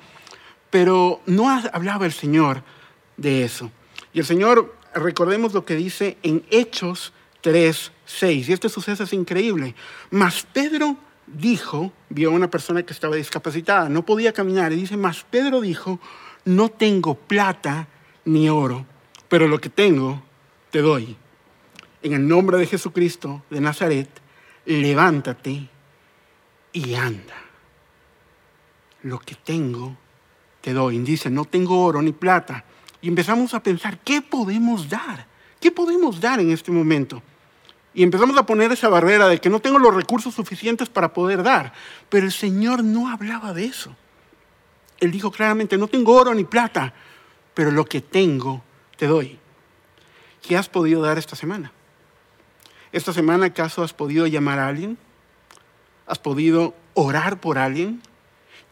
Pero 0.69 1.21
no 1.25 1.49
hablaba 1.49 2.05
el 2.05 2.11
Señor 2.11 2.63
de 3.15 3.43
eso. 3.43 3.71
Y 4.13 4.19
el 4.19 4.25
Señor, 4.25 4.75
recordemos 4.93 5.53
lo 5.53 5.65
que 5.65 5.75
dice 5.75 6.17
en 6.23 6.43
Hechos 6.49 7.13
3, 7.41 7.91
6. 8.05 8.49
Y 8.49 8.53
este 8.53 8.69
suceso 8.69 9.03
es 9.03 9.13
increíble. 9.13 9.75
Mas 10.11 10.45
Pedro 10.51 10.97
dijo, 11.27 11.91
vio 12.09 12.29
a 12.29 12.33
una 12.33 12.49
persona 12.49 12.83
que 12.83 12.93
estaba 12.93 13.15
discapacitada, 13.15 13.89
no 13.89 14.05
podía 14.05 14.33
caminar, 14.33 14.71
y 14.71 14.77
dice, 14.77 14.97
mas 14.97 15.25
Pedro 15.29 15.61
dijo, 15.61 15.99
no 16.45 16.69
tengo 16.69 17.15
plata 17.15 17.87
ni 18.25 18.49
oro, 18.49 18.85
pero 19.27 19.47
lo 19.47 19.59
que 19.59 19.69
tengo 19.69 20.21
te 20.71 20.81
doy. 20.81 21.15
En 22.01 22.13
el 22.13 22.27
nombre 22.27 22.57
de 22.57 22.65
Jesucristo 22.65 23.43
de 23.49 23.61
Nazaret, 23.61 24.09
levántate 24.65 25.69
y 26.71 26.93
anda. 26.95 27.35
Lo 29.03 29.19
que 29.19 29.35
tengo 29.35 29.97
te 30.61 30.73
doy. 30.73 30.97
Dice, 30.99 31.29
no 31.29 31.45
tengo 31.45 31.83
oro 31.83 32.01
ni 32.01 32.11
plata. 32.11 32.65
Y 33.01 33.07
empezamos 33.07 33.53
a 33.53 33.63
pensar, 33.63 33.99
¿qué 33.99 34.21
podemos 34.21 34.89
dar? 34.89 35.25
¿Qué 35.59 35.71
podemos 35.71 36.19
dar 36.19 36.39
en 36.39 36.51
este 36.51 36.71
momento? 36.71 37.21
Y 37.93 38.03
empezamos 38.03 38.37
a 38.37 38.45
poner 38.45 38.71
esa 38.71 38.89
barrera 38.89 39.27
de 39.27 39.39
que 39.39 39.49
no 39.49 39.59
tengo 39.59 39.79
los 39.79 39.93
recursos 39.93 40.33
suficientes 40.33 40.89
para 40.89 41.13
poder 41.13 41.43
dar. 41.43 41.73
Pero 42.09 42.25
el 42.25 42.31
Señor 42.31 42.83
no 42.83 43.09
hablaba 43.09 43.53
de 43.53 43.65
eso. 43.65 43.95
Él 44.99 45.11
dijo 45.11 45.31
claramente, 45.31 45.77
no 45.77 45.87
tengo 45.87 46.13
oro 46.13 46.33
ni 46.33 46.43
plata, 46.43 46.93
pero 47.53 47.71
lo 47.71 47.85
que 47.85 48.01
tengo 48.01 48.63
te 48.97 49.07
doy. 49.07 49.39
¿Qué 50.41 50.57
has 50.57 50.69
podido 50.69 51.01
dar 51.01 51.17
esta 51.17 51.35
semana? 51.35 51.71
¿Esta 52.91 53.13
semana 53.13 53.47
acaso 53.47 53.83
has 53.83 53.93
podido 53.93 54.27
llamar 54.27 54.59
a 54.59 54.67
alguien? 54.67 54.97
¿Has 56.05 56.19
podido 56.19 56.73
orar 56.95 57.39
por 57.39 57.57
alguien? 57.57 58.01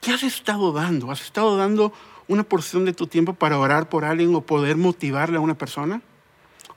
¿Qué 0.01 0.11
has 0.11 0.23
estado 0.23 0.71
dando? 0.73 1.11
¿Has 1.11 1.21
estado 1.21 1.57
dando 1.57 1.93
una 2.27 2.43
porción 2.43 2.85
de 2.85 2.93
tu 2.93 3.07
tiempo 3.07 3.33
para 3.33 3.57
orar 3.57 3.89
por 3.89 4.05
alguien 4.05 4.33
o 4.35 4.41
poder 4.41 4.77
motivarle 4.77 5.37
a 5.37 5.41
una 5.41 5.57
persona? 5.57 6.01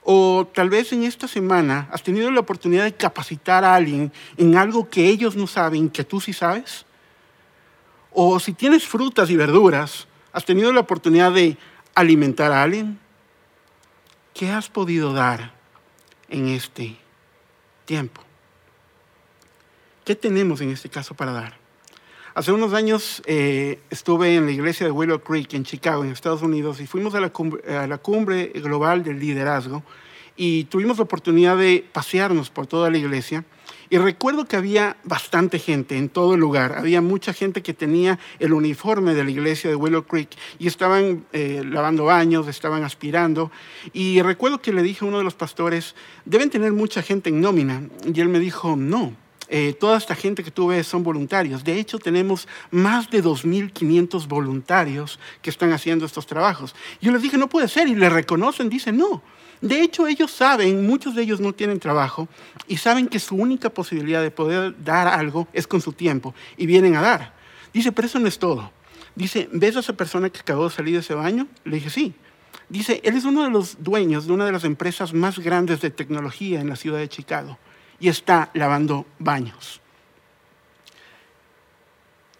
O 0.03 0.47
tal 0.51 0.69
vez 0.69 0.91
en 0.93 1.03
esta 1.03 1.27
semana 1.27 1.87
has 1.91 2.01
tenido 2.01 2.31
la 2.31 2.39
oportunidad 2.39 2.85
de 2.85 2.95
capacitar 2.95 3.63
a 3.63 3.75
alguien 3.75 4.11
en 4.37 4.57
algo 4.57 4.89
que 4.89 5.07
ellos 5.07 5.35
no 5.35 5.45
saben, 5.45 5.89
que 5.89 6.03
tú 6.03 6.19
sí 6.19 6.33
sabes. 6.33 6.85
O 8.11 8.39
si 8.39 8.53
tienes 8.53 8.87
frutas 8.87 9.29
y 9.29 9.35
verduras, 9.35 10.07
has 10.33 10.43
tenido 10.43 10.73
la 10.73 10.79
oportunidad 10.79 11.31
de 11.31 11.57
alimentar 11.93 12.51
a 12.51 12.63
alguien. 12.63 12.99
¿Qué 14.33 14.49
has 14.49 14.69
podido 14.69 15.13
dar 15.13 15.53
en 16.29 16.47
este 16.47 16.97
tiempo? 17.85 18.21
¿Qué 20.03 20.15
tenemos 20.15 20.61
en 20.61 20.71
este 20.71 20.89
caso 20.89 21.13
para 21.13 21.31
dar? 21.31 21.60
Hace 22.33 22.53
unos 22.53 22.73
años 22.73 23.21
eh, 23.25 23.79
estuve 23.89 24.35
en 24.35 24.45
la 24.45 24.53
iglesia 24.53 24.85
de 24.85 24.91
Willow 24.91 25.19
Creek 25.19 25.53
en 25.53 25.65
Chicago, 25.65 26.05
en 26.05 26.11
Estados 26.11 26.41
Unidos, 26.41 26.79
y 26.79 26.87
fuimos 26.87 27.13
a 27.13 27.19
la, 27.19 27.29
cumbre, 27.29 28.51
global 28.55 29.03
del 29.03 29.19
liderazgo 29.19 29.83
y 30.37 30.63
tuvimos 30.65 30.97
la 30.97 31.03
oportunidad 31.03 31.57
de 31.57 31.85
pasearnos 31.91 32.49
por 32.49 32.67
toda 32.67 32.89
la 32.89 32.97
iglesia. 32.97 33.43
Y 33.89 33.97
recuerdo 33.97 34.45
que 34.45 34.55
había 34.55 34.95
bastante 35.03 35.59
gente 35.59 35.97
en 35.97 36.07
todo 36.07 36.35
el 36.35 36.39
lugar. 36.39 36.77
Había 36.77 37.01
mucha 37.01 37.33
gente 37.33 37.61
que 37.61 37.73
tenía 37.73 38.17
el 38.39 38.53
uniforme 38.53 39.13
de 39.13 39.25
la 39.25 39.31
iglesia 39.31 39.69
de 39.69 39.75
Willow 39.75 40.03
Creek 40.03 40.29
y 40.57 40.67
estaban 40.67 41.25
eh, 41.33 41.61
lavando 41.65 42.05
baños, 42.05 42.47
estaban 42.47 42.85
aspirando. 42.85 43.51
Y 43.91 44.21
recuerdo 44.21 44.61
que 44.61 44.71
le 44.71 44.83
dije 44.83 45.03
a 45.03 45.09
uno 45.09 45.17
de 45.17 45.25
los 45.25 45.33
pastores, 45.33 45.95
deben 46.23 46.49
tener 46.49 46.71
mucha 46.71 47.01
gente 47.01 47.29
en 47.29 47.41
nómina. 47.41 47.89
Y 48.05 48.21
él 48.21 48.29
me 48.29 48.39
dijo, 48.39 48.77
no, 48.77 49.13
eh, 49.53 49.73
toda 49.73 49.97
esta 49.97 50.15
gente 50.15 50.45
que 50.45 50.49
tú 50.49 50.67
ves 50.67 50.87
son 50.87 51.03
voluntarios. 51.03 51.65
De 51.65 51.77
hecho, 51.77 51.99
tenemos 51.99 52.47
más 52.71 53.09
de 53.09 53.21
2.500 53.21 54.25
voluntarios 54.25 55.19
que 55.41 55.49
están 55.49 55.73
haciendo 55.73 56.05
estos 56.05 56.25
trabajos. 56.25 56.73
Yo 57.01 57.11
les 57.11 57.21
dije, 57.21 57.37
no 57.37 57.49
puede 57.49 57.67
ser, 57.67 57.89
y 57.89 57.95
le 57.95 58.09
reconocen, 58.09 58.69
dicen, 58.69 58.95
no. 58.95 59.21
De 59.59 59.81
hecho, 59.81 60.07
ellos 60.07 60.31
saben, 60.31 60.87
muchos 60.87 61.15
de 61.15 61.23
ellos 61.23 61.41
no 61.41 61.51
tienen 61.51 61.81
trabajo, 61.81 62.29
y 62.69 62.77
saben 62.77 63.09
que 63.09 63.19
su 63.19 63.35
única 63.35 63.69
posibilidad 63.69 64.21
de 64.21 64.31
poder 64.31 64.73
dar 64.85 65.09
algo 65.09 65.49
es 65.51 65.67
con 65.67 65.81
su 65.81 65.91
tiempo, 65.91 66.33
y 66.55 66.65
vienen 66.65 66.95
a 66.95 67.01
dar. 67.01 67.33
Dice, 67.73 67.91
pero 67.91 68.05
eso 68.05 68.19
no 68.19 68.29
es 68.29 68.39
todo. 68.39 68.71
Dice, 69.15 69.49
¿ves 69.51 69.75
a 69.75 69.81
esa 69.81 69.97
persona 69.97 70.29
que 70.29 70.39
acabó 70.39 70.63
de 70.63 70.75
salir 70.75 70.93
de 70.93 71.01
ese 71.01 71.13
baño? 71.13 71.47
Le 71.65 71.75
dije, 71.75 71.89
sí. 71.89 72.13
Dice, 72.69 73.01
él 73.03 73.17
es 73.17 73.25
uno 73.25 73.43
de 73.43 73.49
los 73.49 73.83
dueños 73.83 74.27
de 74.27 74.31
una 74.31 74.45
de 74.45 74.53
las 74.53 74.63
empresas 74.63 75.13
más 75.13 75.39
grandes 75.39 75.81
de 75.81 75.89
tecnología 75.89 76.61
en 76.61 76.69
la 76.69 76.77
ciudad 76.77 76.99
de 76.99 77.09
Chicago 77.09 77.57
y 78.01 78.09
está 78.09 78.49
lavando 78.53 79.05
baños. 79.19 79.79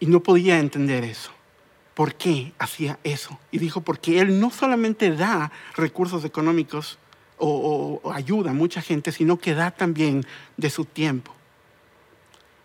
Y 0.00 0.06
no 0.06 0.20
podía 0.20 0.58
entender 0.58 1.04
eso. 1.04 1.30
¿Por 1.94 2.16
qué 2.16 2.52
hacía 2.58 2.98
eso? 3.04 3.38
Y 3.52 3.58
dijo, 3.58 3.80
porque 3.80 4.20
él 4.20 4.40
no 4.40 4.50
solamente 4.50 5.14
da 5.14 5.52
recursos 5.76 6.24
económicos 6.24 6.98
o, 7.38 8.00
ayuda 8.12 8.50
a 8.50 8.54
mucha 8.54 8.82
gente, 8.82 9.12
sino 9.12 9.38
que 9.38 9.54
da 9.54 9.70
también 9.70 10.26
de 10.56 10.68
su 10.68 10.84
tiempo. 10.84 11.32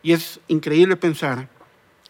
Y 0.01 0.13
es 0.13 0.39
increíble 0.47 0.95
pensar 0.95 1.49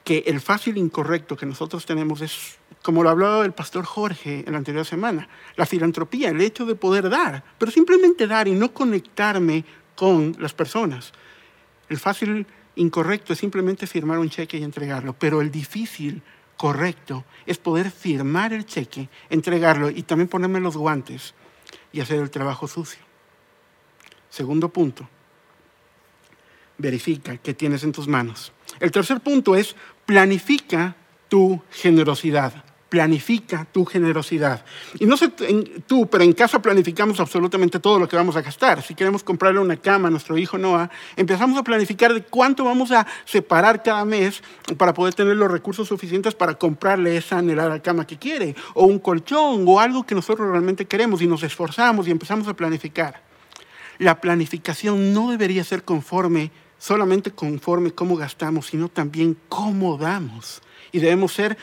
que 0.04 0.24
el 0.28 0.40
fácil 0.40 0.78
incorrecto 0.78 1.36
que 1.36 1.46
nosotros 1.46 1.86
tenemos 1.86 2.22
es 2.22 2.58
como 2.82 3.04
lo 3.04 3.10
hablaba 3.10 3.44
el 3.44 3.52
pastor 3.52 3.84
Jorge 3.84 4.44
en 4.46 4.54
la 4.54 4.60
anterior 4.60 4.86
semana, 4.86 5.28
la 5.58 5.66
filantropía, 5.66 6.30
el 6.30 6.40
hecho 6.40 6.66
de 6.66 6.76
poder 6.76 7.10
dar, 7.10 7.44
pero 7.58 7.72
simplemente 7.72 8.28
dar 8.28 8.48
y 8.48 8.54
no 8.54 8.74
conectarme 8.74 9.66
con 9.98 10.36
las 10.40 10.54
personas. 10.54 11.12
El 11.90 11.98
fácil 11.98 12.46
incorrecto 12.76 13.34
es 13.34 13.40
simplemente 13.40 13.88
firmar 13.88 14.20
un 14.20 14.30
cheque 14.30 14.58
y 14.58 14.64
entregarlo, 14.64 15.14
pero 15.14 15.42
el 15.42 15.52
difícil 15.52 16.22
correcto 16.56 17.26
es 17.46 17.58
poder 17.58 17.92
firmar 17.92 18.54
el 18.54 18.66
cheque, 18.66 19.10
entregarlo 19.30 19.90
y 19.90 20.04
también 20.04 20.30
ponerme 20.30 20.60
los 20.60 20.78
guantes 20.78 21.34
y 21.92 22.00
hacer 22.00 22.22
el 22.22 22.30
trabajo 22.30 22.68
sucio. 22.68 23.00
Segundo 24.30 24.70
punto, 24.70 25.10
verifica 26.78 27.38
qué 27.38 27.56
tienes 27.56 27.84
en 27.84 27.92
tus 27.92 28.08
manos. 28.08 28.54
El 28.80 28.92
tercer 28.92 29.20
punto 29.20 29.56
es 29.56 29.76
planifica 30.06 30.96
tu 31.28 31.60
generosidad 31.72 32.67
planifica 32.90 33.66
tu 33.72 33.86
generosidad. 33.86 34.64
Y 35.00 35.06
no 35.06 35.18
sé 35.18 35.30
tú, 35.86 36.08
pero 36.08 36.24
en 36.24 36.34
casa 36.34 36.62
planificamos 36.62 37.20
absolutamente 37.20 37.80
todo 37.80 38.00
lo 38.00 38.08
que 38.08 38.16
vamos 38.16 38.36
a 38.36 38.42
gastar. 38.42 38.82
Si 38.82 38.96
queremos 38.96 39.24
comprarle 39.24 39.60
una 39.60 39.78
cama 39.78 40.08
a 40.08 40.12
nuestro 40.12 40.38
hijo 40.38 40.58
Noah, 40.58 40.90
empezamos 41.16 41.58
a 41.58 41.64
planificar 41.64 42.14
de 42.14 42.24
cuánto 42.24 42.64
vamos 42.64 42.92
a 42.92 43.06
separar 43.26 43.84
cada 43.84 44.06
mes 44.06 44.42
para 44.78 44.94
poder 44.94 45.14
tener 45.14 45.36
los 45.36 45.52
recursos 45.52 45.88
suficientes 45.88 46.34
para 46.34 46.56
comprarle 46.56 47.18
esa 47.18 47.40
anhelada 47.40 47.82
cama 47.82 48.08
que 48.08 48.18
quiere, 48.18 48.56
o 48.74 48.86
un 48.86 49.00
colchón, 49.00 49.66
o 49.68 49.80
algo 49.80 50.06
que 50.06 50.16
nosotros 50.16 50.50
realmente 50.50 50.86
queremos, 50.86 51.22
y 51.22 51.28
nos 51.28 51.44
esforzamos 51.44 52.08
y 52.08 52.12
empezamos 52.12 52.48
a 52.48 52.54
planificar. 52.54 53.22
La 53.98 54.22
planificación 54.22 55.14
no 55.14 55.32
debería 55.32 55.64
ser 55.64 55.84
conforme, 55.84 56.52
solamente 56.78 57.32
conforme 57.32 57.92
cómo 57.92 58.16
gastamos, 58.16 58.68
sino 58.68 58.90
también 58.90 59.38
cómo 59.50 59.98
damos. 59.98 60.62
Y 60.92 61.00
debemos 61.00 61.34
ser 61.34 61.58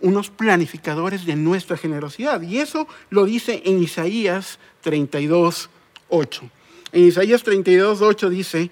unos 0.00 0.30
planificadores 0.30 1.26
de 1.26 1.36
nuestra 1.36 1.76
generosidad. 1.76 2.40
Y 2.42 2.58
eso 2.58 2.86
lo 3.10 3.24
dice 3.24 3.62
en 3.64 3.82
Isaías 3.82 4.58
32, 4.82 5.70
8. 6.08 6.50
En 6.92 7.04
Isaías 7.04 7.42
32, 7.42 8.00
8 8.00 8.30
dice, 8.30 8.70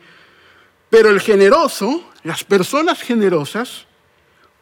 pero 0.89 1.11
el 1.11 1.21
generoso, 1.21 2.11
las 2.23 2.45
personas 2.45 3.03
generosas, 3.03 3.87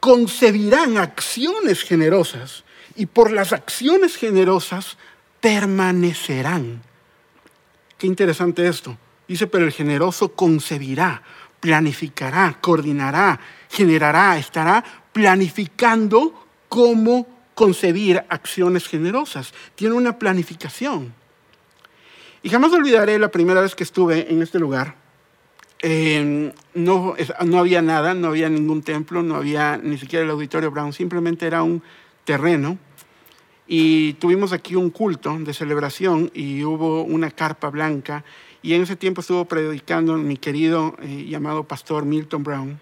concebirán 0.01 0.99
acciones 0.99 1.83
generosas 1.83 2.65
y 2.97 3.07
por 3.07 3.31
las 3.31 3.53
acciones 3.53 4.17
generosas 4.17 4.97
permanecerán. 5.41 6.83
Qué 7.99 8.07
interesante 8.07 8.67
esto. 8.67 8.97
Dice, 9.27 9.47
pero 9.47 9.65
el 9.65 9.73
generoso 9.73 10.33
concebirá, 10.33 11.23
planificará, 11.61 12.59
coordinará, 12.61 13.41
generará, 13.71 14.37
estará 14.37 14.85
planificando 15.13 16.44
cómo 16.75 17.25
concebir 17.55 18.25
acciones 18.29 18.89
generosas. 18.89 19.55
Tiene 19.77 19.95
una 19.95 20.19
planificación. 20.19 21.15
Y 22.43 22.49
jamás 22.49 22.73
olvidaré 22.73 23.17
la 23.21 23.31
primera 23.31 23.61
vez 23.61 23.77
que 23.77 23.85
estuve 23.85 24.33
en 24.33 24.43
este 24.43 24.59
lugar. 24.59 24.97
no, 26.75 27.15
no 27.47 27.59
había 27.61 27.81
nada, 27.81 28.15
no 28.15 28.27
había 28.27 28.49
ningún 28.49 28.83
templo, 28.83 29.23
no 29.23 29.37
había 29.37 29.77
ni 29.77 29.99
siquiera 29.99 30.25
el 30.25 30.33
auditorio 30.33 30.73
Brown, 30.73 30.93
simplemente 30.93 31.47
era 31.47 31.63
un 31.63 31.81
terreno. 32.25 32.77
Y 33.69 34.15
tuvimos 34.15 34.53
aquí 34.53 34.75
un 34.75 34.91
culto 34.91 35.39
de 35.39 35.55
celebración 35.55 36.33
y 36.35 36.65
hubo 36.65 37.05
una 37.05 37.31
carpa 37.31 37.71
blanca. 37.71 38.25
Y 38.63 38.75
en 38.75 38.83
ese 38.83 38.97
tiempo 38.97 39.21
estuvo 39.21 39.45
predicando 39.45 40.17
mi 40.17 40.39
querido 40.39 40.97
eh, 41.01 41.27
llamado 41.29 41.63
pastor 41.63 42.05
Milton 42.05 42.43
Brown. 42.43 42.81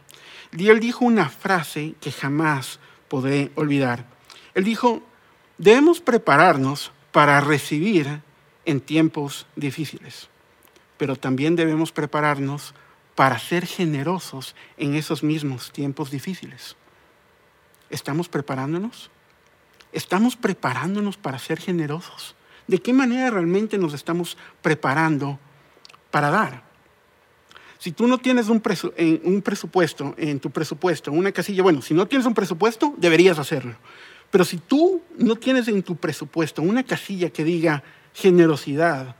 Y 0.57 0.69
él 0.69 0.81
dijo 0.81 1.05
una 1.05 1.29
frase 1.29 1.95
que 2.01 2.11
jamás 2.11 2.81
podré 3.13 3.53
olvidar. 3.57 4.07
Él 4.55 4.65
dijo, 4.65 5.03
debemos 5.59 6.01
prepararnos 6.01 6.93
para 7.11 7.43
recibir 7.43 8.23
en 8.65 8.81
tiempos 8.81 9.47
difíciles, 9.55 10.31
pero 10.97 11.17
también 11.17 11.55
debemos 11.55 11.93
prepararnos 11.93 12.73
para 13.15 13.39
ser 13.39 13.67
generosos 13.67 14.57
en 14.79 14.95
esos 14.95 15.23
mismos 15.23 15.73
tiempos 15.73 16.11
difíciles. 16.11 16.75
¿Estamos 17.91 18.31
preparándonos? 18.31 19.11
¿Estamos 19.93 20.35
preparándonos 20.35 21.19
para 21.19 21.39
ser 21.39 21.61
generosos? 21.61 22.35
¿De 22.67 22.81
qué 22.81 22.95
manera 22.95 23.29
realmente 23.29 23.77
nos 23.77 23.93
estamos 23.93 24.39
preparando 24.63 25.39
para 26.11 26.31
dar? 26.31 26.72
Si 27.83 27.91
tú 27.91 28.07
no 28.07 28.19
tienes 28.19 28.49
un, 28.49 28.61
presupuesto, 28.61 30.15
en 30.17 30.39
tu 30.39 30.51
presupuesto, 30.53 31.11
una 31.11 31.33
casilla, 31.33 31.65
bueno, 31.65 31.83
si 31.83 31.95
no 31.95 32.07
tienes 32.07 32.29
un 32.29 32.33
presupuesto, 32.33 32.95
deberías 32.97 33.41
hacerlo. 33.41 33.75
Pero 34.31 34.45
si 34.45 34.59
tú 34.59 35.03
no 35.19 35.35
tienes 35.35 35.67
en 35.67 35.83
tu 35.83 35.97
presupuesto 35.97 36.63
una 36.63 36.85
casilla 36.85 37.31
que 37.31 37.43
diga 37.43 37.83
generosidad, 38.15 39.17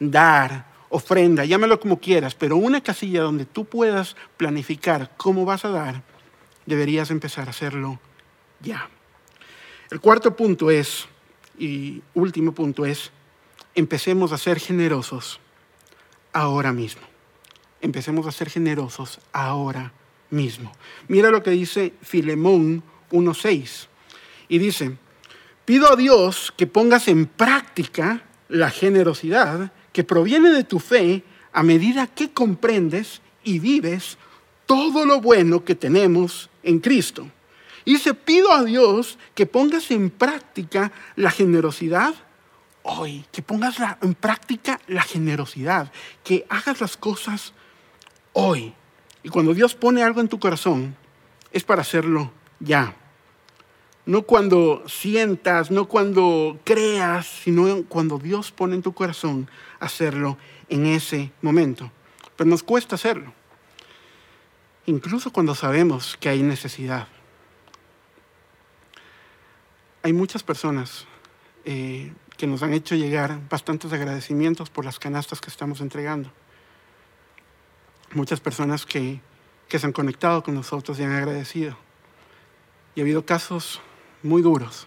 dar, 0.00 0.64
ofrenda, 0.88 1.44
llámalo 1.44 1.78
como 1.78 2.00
quieras, 2.00 2.34
pero 2.34 2.56
una 2.56 2.80
casilla 2.80 3.20
donde 3.20 3.44
tú 3.44 3.66
puedas 3.66 4.16
planificar 4.38 5.12
cómo 5.18 5.44
vas 5.44 5.66
a 5.66 5.68
dar, 5.68 6.02
deberías 6.64 7.10
empezar 7.10 7.48
a 7.48 7.50
hacerlo 7.50 8.00
ya. 8.60 8.88
El 9.90 10.00
cuarto 10.00 10.34
punto 10.34 10.70
es, 10.70 11.06
y 11.58 12.02
último 12.14 12.52
punto 12.52 12.86
es, 12.86 13.10
empecemos 13.74 14.32
a 14.32 14.38
ser 14.38 14.58
generosos 14.58 15.38
ahora 16.32 16.72
mismo 16.72 17.02
empecemos 17.86 18.26
a 18.26 18.32
ser 18.32 18.50
generosos 18.50 19.20
ahora 19.32 19.92
mismo. 20.30 20.72
Mira 21.08 21.30
lo 21.30 21.42
que 21.42 21.50
dice 21.50 21.94
Filemón 22.02 22.82
1.6. 23.10 23.86
Y 24.48 24.58
dice, 24.58 24.96
pido 25.64 25.90
a 25.90 25.96
Dios 25.96 26.52
que 26.56 26.66
pongas 26.66 27.08
en 27.08 27.26
práctica 27.26 28.22
la 28.48 28.70
generosidad 28.70 29.72
que 29.92 30.04
proviene 30.04 30.50
de 30.50 30.64
tu 30.64 30.78
fe 30.78 31.24
a 31.52 31.62
medida 31.62 32.06
que 32.06 32.30
comprendes 32.32 33.22
y 33.42 33.58
vives 33.58 34.18
todo 34.66 35.06
lo 35.06 35.20
bueno 35.20 35.64
que 35.64 35.74
tenemos 35.74 36.50
en 36.62 36.80
Cristo. 36.80 37.30
Y 37.84 37.94
dice, 37.94 38.14
pido 38.14 38.52
a 38.52 38.64
Dios 38.64 39.18
que 39.34 39.46
pongas 39.46 39.90
en 39.90 40.10
práctica 40.10 40.92
la 41.14 41.30
generosidad 41.30 42.14
hoy, 42.82 43.24
que 43.32 43.42
pongas 43.42 43.76
en 44.02 44.14
práctica 44.14 44.80
la 44.86 45.02
generosidad, 45.02 45.92
que 46.24 46.46
hagas 46.48 46.80
las 46.80 46.96
cosas 46.96 47.52
hoy. 48.36 48.74
Y 49.22 49.30
cuando 49.30 49.54
Dios 49.54 49.74
pone 49.74 50.02
algo 50.02 50.20
en 50.20 50.28
tu 50.28 50.38
corazón, 50.38 50.94
es 51.52 51.64
para 51.64 51.80
hacerlo 51.80 52.30
ya. 52.60 52.94
No 54.04 54.22
cuando 54.22 54.84
sientas, 54.86 55.70
no 55.70 55.88
cuando 55.88 56.60
creas, 56.62 57.26
sino 57.26 57.82
cuando 57.88 58.18
Dios 58.18 58.52
pone 58.52 58.76
en 58.76 58.82
tu 58.82 58.92
corazón 58.92 59.50
hacerlo 59.80 60.36
en 60.68 60.86
ese 60.86 61.32
momento. 61.40 61.90
Pero 62.36 62.48
nos 62.48 62.62
cuesta 62.62 62.94
hacerlo. 62.94 63.32
Incluso 64.84 65.32
cuando 65.32 65.54
sabemos 65.54 66.16
que 66.20 66.28
hay 66.28 66.42
necesidad. 66.42 67.08
Hay 70.02 70.12
muchas 70.12 70.42
personas 70.44 71.06
eh, 71.64 72.12
que 72.36 72.46
nos 72.46 72.62
han 72.62 72.74
hecho 72.74 72.94
llegar 72.94 73.40
bastantes 73.48 73.92
agradecimientos 73.92 74.70
por 74.70 74.84
las 74.84 75.00
canastas 75.00 75.40
que 75.40 75.50
estamos 75.50 75.80
entregando 75.80 76.30
muchas 78.12 78.40
personas 78.40 78.86
que, 78.86 79.20
se 79.68 79.86
han 79.86 79.92
conectado 79.92 80.42
con 80.42 80.54
nosotros 80.54 80.98
y 80.98 81.02
han 81.02 81.12
agradecido. 81.12 81.76
Y 82.94 83.00
ha 83.00 83.02
habido 83.02 83.26
casos 83.26 83.80
muy 84.22 84.40
duros 84.40 84.86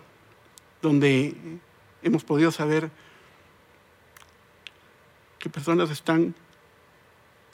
donde 0.82 1.36
hemos 2.02 2.24
podido 2.24 2.52
saber 2.52 2.90
que 5.38 5.50
personas 5.50 5.90
están 5.90 6.34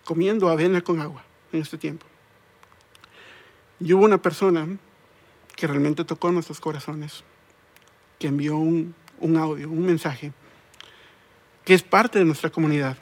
comiendo 0.03 0.49
avena 0.49 0.81
con 0.81 1.01
agua 1.01 1.23
en 1.51 1.61
este 1.61 1.77
tiempo. 1.77 2.05
Y 3.79 3.91
hubo 3.93 4.05
una 4.05 4.21
persona 4.21 4.67
que 5.55 5.67
realmente 5.67 6.05
tocó 6.05 6.31
nuestros 6.31 6.59
corazones, 6.59 7.23
que 8.19 8.27
envió 8.27 8.57
un, 8.57 8.95
un 9.19 9.37
audio, 9.37 9.69
un 9.69 9.85
mensaje, 9.85 10.31
que 11.63 11.73
es 11.73 11.83
parte 11.83 12.19
de 12.19 12.25
nuestra 12.25 12.49
comunidad, 12.49 12.97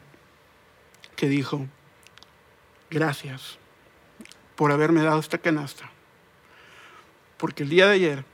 que 1.16 1.28
dijo, 1.28 1.68
gracias 2.94 3.58
por 4.56 4.72
haberme 4.72 5.02
dado 5.02 5.20
esta 5.20 5.38
canasta. 5.38 5.90
Porque 7.38 7.64
el 7.64 7.70
día 7.70 7.88
de 7.88 7.94
ayer 7.94 8.26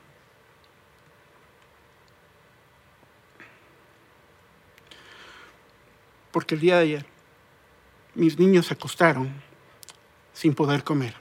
porque 6.32 6.56
el 6.56 6.62
día 6.62 6.76
de 6.76 6.84
ayer 6.84 7.06
mis 8.14 8.38
niños 8.38 8.68
se 8.68 8.74
acostaron 8.74 9.32
sin 10.34 10.54
poder 10.54 10.84
comer. 10.84 11.16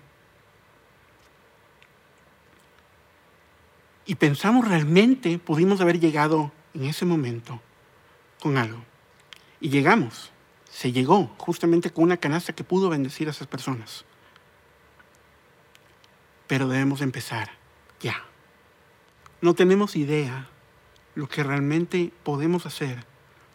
Y 4.05 4.17
pensamos 4.17 4.67
realmente 4.67 5.39
pudimos 5.39 5.81
haber 5.81 6.01
llegado 6.01 6.51
en 6.75 6.85
ese 6.85 7.05
momento 7.05 7.61
con 8.41 8.57
algo. 8.57 8.83
Y 9.61 9.71
llegamos 9.71 10.33
se 10.71 10.93
llegó 10.93 11.35
justamente 11.39 11.91
con 11.91 12.05
una 12.05 12.17
canasta 12.17 12.53
que 12.53 12.65
pudo 12.65 12.89
bendecir 12.89 13.29
a 13.29 13.33
esas 13.33 13.47
personas. 13.47 14.05
Pero 16.47 16.69
debemos 16.69 17.01
empezar 17.01 17.51
ya. 18.01 18.25
No 19.41 19.55
tenemos 19.55 19.97
idea 19.97 20.49
lo 21.15 21.29
que 21.29 21.43
realmente 21.43 22.13
podemos 22.23 22.67
hacer 22.67 23.05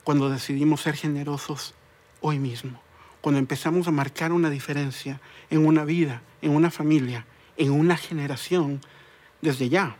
cuando 0.04 0.30
decidimos 0.30 0.82
ser 0.82 0.96
generosos 0.96 1.74
hoy 2.22 2.40
mismo, 2.40 2.82
cuando 3.22 3.40
empezamos 3.40 3.88
a 3.88 3.92
marcar 3.92 4.32
una 4.32 4.50
diferencia 4.50 5.22
en 5.50 5.66
una 5.66 5.86
vida, 5.86 6.22
en 6.42 6.52
una 6.52 6.72
familia, 6.72 7.26
en 7.58 7.72
una 7.72 7.98
generación 7.98 8.82
desde 9.42 9.70
ya. 9.70 9.98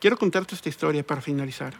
Quiero 0.00 0.16
contarte 0.16 0.54
esta 0.54 0.68
historia 0.68 1.04
para 1.06 1.20
finalizar. 1.20 1.74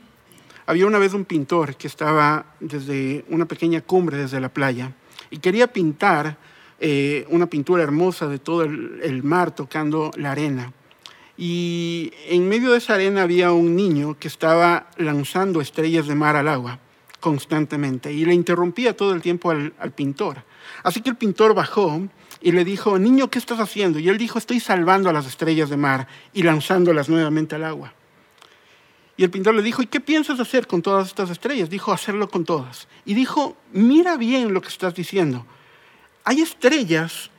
Había 0.67 0.87
una 0.87 0.99
vez 0.99 1.15
un 1.15 1.25
pintor 1.25 1.77
que 1.77 1.87
estaba 1.87 2.47
desde 2.61 3.25
una 3.29 3.47
pequeña 3.47 3.81
cumbre, 3.81 4.17
desde 4.17 4.41
la 4.41 4.49
playa, 4.49 4.93
y 5.31 5.39
quería 5.39 5.67
pintar 5.67 6.37
eh, 6.79 7.27
una 7.31 7.47
pintura 7.47 7.83
hermosa 7.83 8.29
de 8.29 8.39
todo 8.39 8.63
el 8.63 9.23
mar 9.23 9.55
tocando 9.55 10.11
la 10.17 10.33
arena. 10.33 10.73
Y 11.37 12.13
en 12.27 12.49
medio 12.49 12.73
de 12.73 12.79
esa 12.79 12.95
arena 12.95 13.23
había 13.23 13.53
un 13.53 13.75
niño 13.75 14.19
que 14.19 14.29
estaba 14.29 14.91
lanzando 14.97 15.61
estrellas 15.61 16.07
de 16.07 16.15
mar 16.15 16.37
al 16.37 16.49
agua 16.49 16.79
constantemente 17.21 18.13
y 18.13 18.25
le 18.25 18.35
interrumpía 18.35 18.97
todo 18.97 19.15
el 19.15 19.23
tiempo 19.23 19.51
al, 19.51 19.73
al 19.79 19.93
pintor. 19.93 20.45
Así 20.83 21.01
que 21.01 21.11
el 21.11 21.17
pintor 21.17 21.55
bajó 21.55 22.03
y 22.41 22.53
le 22.53 22.65
dijo, 22.65 22.99
niño, 22.99 23.31
¿qué 23.31 23.39
estás 23.39 23.61
haciendo? 23.61 23.99
Y 23.99 24.09
él 24.09 24.19
dijo, 24.19 24.39
estoy 24.39 24.61
salvando 24.61 25.09
a 25.09 25.13
las 25.13 25.27
estrellas 25.27 25.71
de 25.71 25.77
mar 25.77 26.09
y 26.33 26.43
lanzándolas 26.43 27.09
nuevamente 27.09 27.55
al 27.55 27.65
agua. 27.65 27.95
Y 29.17 29.25
el 29.25 29.31
pintor 29.31 29.55
le 29.55 29.63
dijo, 29.63 29.83
¿y 29.83 29.87
qué 29.87 30.01
piensas 30.01 30.41
hacer 30.41 30.67
con 30.67 30.81
todas 30.81 31.09
estas 31.09 31.31
estrellas? 31.31 31.69
Dijo, 31.69 31.93
hacerlo 31.93 32.29
con 32.29 32.45
todas. 32.45 32.89
Y 33.05 33.15
dijo, 33.15 33.57
mira 33.73 34.17
bien 34.17 34.55
lo 34.55 34.63
que 34.63 34.69
estás 34.69 34.95
diciendo. 34.95 35.45
Hay 36.25 36.41
estrellas 36.41 37.31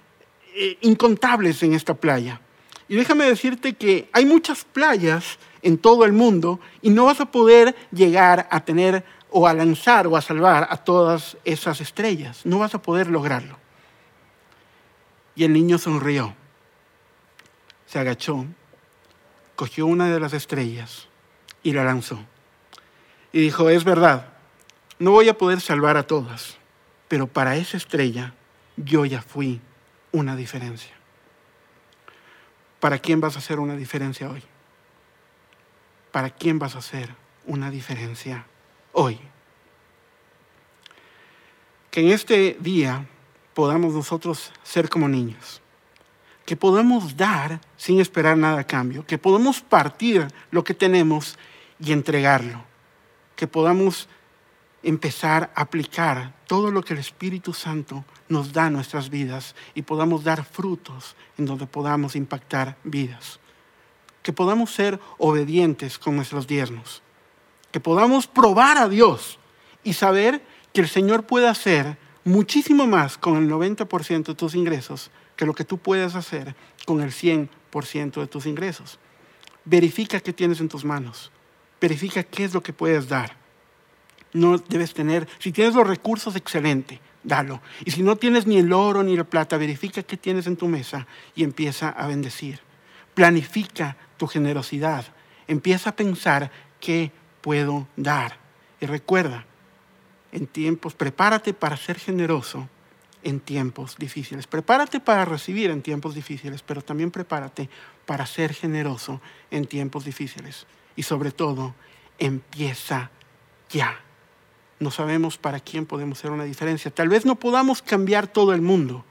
eh, 0.53 0.77
incontables 0.81 1.63
en 1.63 1.73
esta 1.73 1.95
playa. 1.95 2.41
Y 2.87 2.95
déjame 2.95 3.25
decirte 3.25 3.73
que 3.73 4.09
hay 4.13 4.25
muchas 4.25 4.65
playas 4.65 5.39
en 5.63 5.77
todo 5.77 6.05
el 6.05 6.13
mundo 6.13 6.59
y 6.81 6.89
no 6.89 7.05
vas 7.05 7.21
a 7.21 7.31
poder 7.31 7.75
llegar 7.91 8.47
a 8.51 8.63
tener 8.63 9.03
o 9.31 9.47
a 9.47 9.53
lanzar 9.53 10.05
o 10.05 10.15
a 10.15 10.21
salvar 10.21 10.67
a 10.69 10.77
todas 10.77 11.37
esas 11.43 11.81
estrellas. 11.81 12.45
No 12.45 12.59
vas 12.59 12.75
a 12.75 12.81
poder 12.81 13.07
lograrlo. 13.07 13.57
Y 15.35 15.43
el 15.43 15.53
niño 15.53 15.79
sonrió, 15.79 16.35
se 17.87 17.97
agachó, 17.97 18.45
cogió 19.55 19.87
una 19.87 20.13
de 20.13 20.19
las 20.19 20.33
estrellas 20.33 21.07
y 21.63 21.71
la 21.73 21.83
lanzó. 21.83 22.19
Y 23.31 23.39
dijo, 23.39 23.69
es 23.69 23.83
verdad, 23.83 24.27
no 24.99 25.11
voy 25.11 25.29
a 25.29 25.37
poder 25.37 25.59
salvar 25.59 25.97
a 25.97 26.05
todas, 26.05 26.57
pero 27.07 27.27
para 27.27 27.55
esa 27.55 27.77
estrella 27.77 28.33
yo 28.77 29.05
ya 29.05 29.21
fui 29.21 29.59
una 30.11 30.35
diferencia. 30.35 30.93
¿Para 32.79 32.99
quién 32.99 33.21
vas 33.21 33.35
a 33.35 33.39
hacer 33.39 33.59
una 33.59 33.75
diferencia 33.75 34.29
hoy? 34.29 34.43
¿Para 36.11 36.29
quién 36.29 36.59
vas 36.59 36.75
a 36.75 36.79
hacer 36.79 37.09
una 37.45 37.71
diferencia 37.71 38.45
hoy? 38.91 39.19
Que 41.89 42.01
en 42.01 42.09
este 42.09 42.57
día 42.59 43.07
podamos 43.53 43.93
nosotros 43.93 44.51
ser 44.63 44.89
como 44.89 45.07
niños, 45.07 45.61
que 46.45 46.55
podamos 46.55 47.15
dar 47.15 47.61
sin 47.77 47.99
esperar 47.99 48.37
nada 48.37 48.59
a 48.59 48.67
cambio, 48.67 49.05
que 49.05 49.17
podamos 49.17 49.61
partir 49.61 50.27
lo 50.51 50.63
que 50.63 50.73
tenemos 50.73 51.37
y 51.79 51.91
entregarlo, 51.91 52.63
que 53.35 53.47
podamos 53.47 54.07
empezar 54.83 55.51
a 55.55 55.61
aplicar 55.61 56.33
todo 56.45 56.69
lo 56.69 56.83
que 56.83 56.93
el 56.93 56.99
Espíritu 56.99 57.53
Santo 57.53 58.03
nos 58.27 58.51
da 58.51 58.65
a 58.65 58.69
nuestras 58.69 59.09
vidas 59.09 59.55
y 59.73 59.83
podamos 59.83 60.23
dar 60.23 60.43
frutos 60.43 61.15
en 61.37 61.45
donde 61.45 61.65
podamos 61.65 62.15
impactar 62.15 62.77
vidas, 62.83 63.39
que 64.21 64.33
podamos 64.33 64.71
ser 64.71 64.99
obedientes 65.17 65.97
con 65.97 66.15
nuestros 66.15 66.47
diezmos, 66.47 67.01
que 67.71 67.79
podamos 67.79 68.27
probar 68.27 68.77
a 68.77 68.89
Dios 68.89 69.39
y 69.83 69.93
saber 69.93 70.45
que 70.73 70.81
el 70.81 70.89
Señor 70.89 71.25
puede 71.25 71.47
hacer 71.47 71.97
muchísimo 72.25 72.87
más 72.87 73.17
con 73.17 73.37
el 73.37 73.49
90% 73.49 74.25
de 74.25 74.35
tus 74.35 74.55
ingresos 74.55 75.11
que 75.35 75.45
lo 75.45 75.53
que 75.53 75.65
tú 75.65 75.77
puedes 75.77 76.15
hacer 76.15 76.55
con 76.85 77.01
el 77.01 77.11
100% 77.11 78.19
de 78.19 78.27
tus 78.27 78.45
ingresos. 78.45 78.99
Verifica 79.65 80.19
qué 80.19 80.33
tienes 80.33 80.59
en 80.59 80.69
tus 80.69 80.85
manos. 80.85 81.31
Verifica 81.83 82.23
qué 82.23 82.45
es 82.45 82.53
lo 82.53 82.63
que 82.63 82.71
puedes 82.71 83.09
dar. 83.09 83.35
No 84.31 84.57
debes 84.57 84.93
tener, 84.93 85.27
si 85.37 85.51
tienes 85.51 85.75
los 85.75 85.85
recursos, 85.85 86.33
excelente, 86.37 87.01
dalo. 87.23 87.61
Y 87.83 87.91
si 87.91 88.03
no 88.03 88.15
tienes 88.15 88.47
ni 88.47 88.57
el 88.57 88.71
oro 88.71 89.03
ni 89.03 89.17
la 89.17 89.25
plata, 89.25 89.57
verifica 89.57 90.01
qué 90.01 90.15
tienes 90.15 90.47
en 90.47 90.55
tu 90.55 90.69
mesa 90.69 91.05
y 91.35 91.43
empieza 91.43 91.89
a 91.89 92.07
bendecir. 92.07 92.61
Planifica 93.13 93.97
tu 94.15 94.27
generosidad. 94.27 95.03
Empieza 95.45 95.89
a 95.89 95.95
pensar 95.97 96.51
qué 96.79 97.11
puedo 97.41 97.85
dar. 97.97 98.37
Y 98.79 98.85
recuerda, 98.85 99.45
en 100.31 100.47
tiempos, 100.47 100.93
prepárate 100.93 101.53
para 101.53 101.75
ser 101.75 101.99
generoso 101.99 102.69
en 103.23 103.41
tiempos 103.41 103.97
difíciles. 103.97 104.47
Prepárate 104.47 105.01
para 105.01 105.25
recibir 105.25 105.69
en 105.69 105.81
tiempos 105.81 106.15
difíciles, 106.15 106.61
pero 106.61 106.81
también 106.81 107.11
prepárate 107.11 107.69
para 108.05 108.25
ser 108.25 108.53
generoso 108.53 109.19
en 109.51 109.65
tiempos 109.65 110.05
difíciles. 110.05 110.65
Y 110.95 111.03
sobre 111.03 111.31
todo, 111.31 111.73
empieza 112.19 113.11
ya. 113.69 113.99
No 114.79 114.91
sabemos 114.91 115.37
para 115.37 115.59
quién 115.59 115.85
podemos 115.85 116.19
hacer 116.19 116.31
una 116.31 116.43
diferencia. 116.43 116.91
Tal 116.91 117.09
vez 117.09 117.25
no 117.25 117.35
podamos 117.35 117.81
cambiar 117.81 118.27
todo 118.27 118.53
el 118.53 118.61
mundo, 118.61 119.05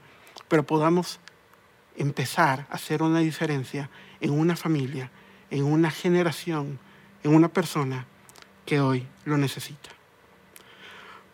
pero 0.47 0.63
podamos 0.63 1.19
empezar 1.97 2.67
a 2.69 2.75
hacer 2.75 3.03
una 3.03 3.19
diferencia 3.19 3.89
en 4.19 4.31
una 4.31 4.55
familia, 4.55 5.11
en 5.49 5.63
una 5.63 5.91
generación, 5.91 6.79
en 7.23 7.35
una 7.35 7.49
persona 7.49 8.07
que 8.65 8.79
hoy 8.79 9.07
lo 9.25 9.37
necesita. 9.37 9.89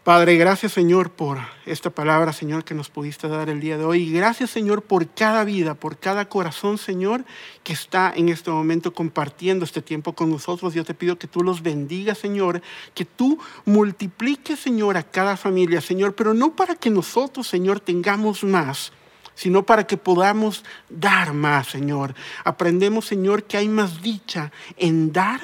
Padre, 0.10 0.38
gracias 0.38 0.72
Señor 0.72 1.12
por 1.12 1.38
esta 1.68 1.92
palabra, 1.92 2.34
Señor, 2.34 2.64
que 2.64 2.74
nos 2.74 2.90
pudiste 2.90 3.28
dar 3.28 3.48
el 3.48 3.60
día 3.60 3.78
de 3.78 3.86
hoy. 3.86 4.12
Gracias 4.12 4.50
Señor 4.50 4.82
por 4.82 5.08
cada 5.08 5.44
vida, 5.44 5.76
por 5.76 6.00
cada 6.00 6.28
corazón, 6.28 6.80
Señor, 6.80 7.26
que 7.64 7.74
está 7.74 8.12
en 8.16 8.30
este 8.30 8.50
momento 8.50 8.92
compartiendo 8.92 9.66
este 9.66 9.84
tiempo 9.84 10.14
con 10.14 10.32
nosotros. 10.32 10.74
Yo 10.74 10.84
te 10.84 10.96
pido 10.96 11.20
que 11.20 11.28
tú 11.28 11.44
los 11.44 11.62
bendigas, 11.62 12.18
Señor, 12.18 12.64
que 12.96 13.06
tú 13.06 13.38
multipliques, 13.66 14.60
Señor, 14.60 14.98
a 14.98 15.04
cada 15.04 15.38
familia, 15.38 15.80
Señor, 15.80 16.16
pero 16.16 16.34
no 16.34 16.56
para 16.56 16.74
que 16.74 16.90
nosotros, 16.90 17.46
Señor, 17.46 17.80
tengamos 17.80 18.44
más 18.44 18.92
sino 19.36 19.64
para 19.64 19.86
que 19.86 19.96
podamos 19.96 20.66
dar 20.90 21.34
más, 21.34 21.68
Señor. 21.68 22.16
Aprendemos, 22.44 23.06
Señor, 23.06 23.44
que 23.44 23.58
hay 23.58 23.70
más 23.70 24.02
dicha 24.02 24.52
en 24.76 25.14
dar 25.14 25.40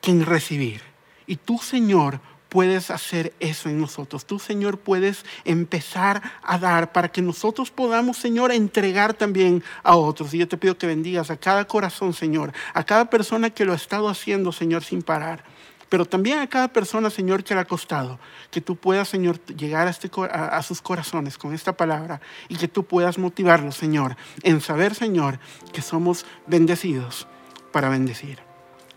que 0.00 0.10
en 0.10 0.26
recibir. 0.26 0.82
Y 1.26 1.36
tú, 1.36 1.58
Señor, 1.58 2.20
puedes 2.48 2.90
hacer 2.90 3.32
eso 3.40 3.68
en 3.68 3.80
nosotros. 3.80 4.24
Tú, 4.24 4.38
Señor, 4.38 4.78
puedes 4.78 5.24
empezar 5.44 6.22
a 6.42 6.58
dar 6.58 6.92
para 6.92 7.10
que 7.10 7.22
nosotros 7.22 7.70
podamos, 7.70 8.16
Señor, 8.16 8.52
entregar 8.52 9.14
también 9.14 9.62
a 9.82 9.96
otros. 9.96 10.32
Y 10.34 10.38
yo 10.38 10.48
te 10.48 10.56
pido 10.56 10.78
que 10.78 10.86
bendigas 10.86 11.30
a 11.30 11.36
cada 11.36 11.66
corazón, 11.66 12.14
Señor, 12.14 12.52
a 12.74 12.84
cada 12.84 13.10
persona 13.10 13.50
que 13.50 13.64
lo 13.64 13.72
ha 13.72 13.76
estado 13.76 14.08
haciendo, 14.08 14.52
Señor, 14.52 14.82
sin 14.82 15.02
parar. 15.02 15.44
Pero 15.88 16.04
también 16.04 16.38
a 16.38 16.46
cada 16.46 16.68
persona, 16.68 17.08
Señor, 17.08 17.44
que 17.44 17.54
le 17.54 17.60
ha 17.60 17.64
costado, 17.64 18.18
que 18.50 18.60
tú 18.60 18.76
puedas, 18.76 19.08
Señor, 19.08 19.40
llegar 19.46 19.86
a, 19.86 19.90
este, 19.90 20.10
a 20.30 20.62
sus 20.62 20.82
corazones 20.82 21.38
con 21.38 21.54
esta 21.54 21.76
palabra 21.76 22.20
y 22.48 22.56
que 22.56 22.68
tú 22.68 22.84
puedas 22.84 23.16
motivarlos, 23.16 23.76
Señor, 23.76 24.16
en 24.42 24.60
saber, 24.60 24.94
Señor, 24.94 25.38
que 25.72 25.80
somos 25.80 26.26
bendecidos 26.46 27.26
para 27.72 27.88
bendecir. 27.88 28.47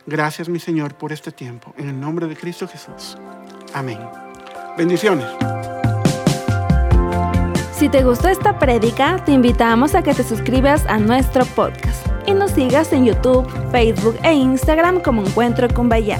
Gracias, 0.05 0.49
mi 0.49 0.59
Señor, 0.59 0.95
por 0.95 1.11
este 1.11 1.31
tiempo. 1.31 1.73
En 1.77 1.89
el 1.89 1.99
nombre 1.99 2.27
de 2.27 2.35
Cristo 2.35 2.67
Jesús. 2.67 3.17
Amén. 3.73 3.99
Bendiciones. 4.77 5.25
Si 7.73 7.89
te 7.89 8.03
gustó 8.03 8.27
esta 8.27 8.59
prédica, 8.59 9.23
te 9.25 9.31
invitamos 9.31 9.95
a 9.95 10.03
que 10.03 10.13
te 10.13 10.23
suscribas 10.23 10.85
a 10.85 10.99
nuestro 10.99 11.45
podcast 11.45 12.05
y 12.27 12.33
nos 12.33 12.51
sigas 12.51 12.93
en 12.93 13.05
YouTube, 13.05 13.47
Facebook 13.71 14.17
e 14.23 14.33
Instagram 14.33 15.01
como 15.01 15.25
Encuentro 15.25 15.67
con 15.67 15.89
Bahía. 15.89 16.19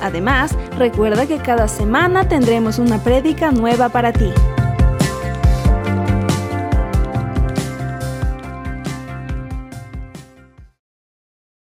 Además, 0.00 0.56
recuerda 0.78 1.26
que 1.26 1.36
cada 1.38 1.68
semana 1.68 2.26
tendremos 2.28 2.78
una 2.78 2.98
prédica 3.02 3.52
nueva 3.52 3.88
para 3.90 4.12
ti. 4.12 4.32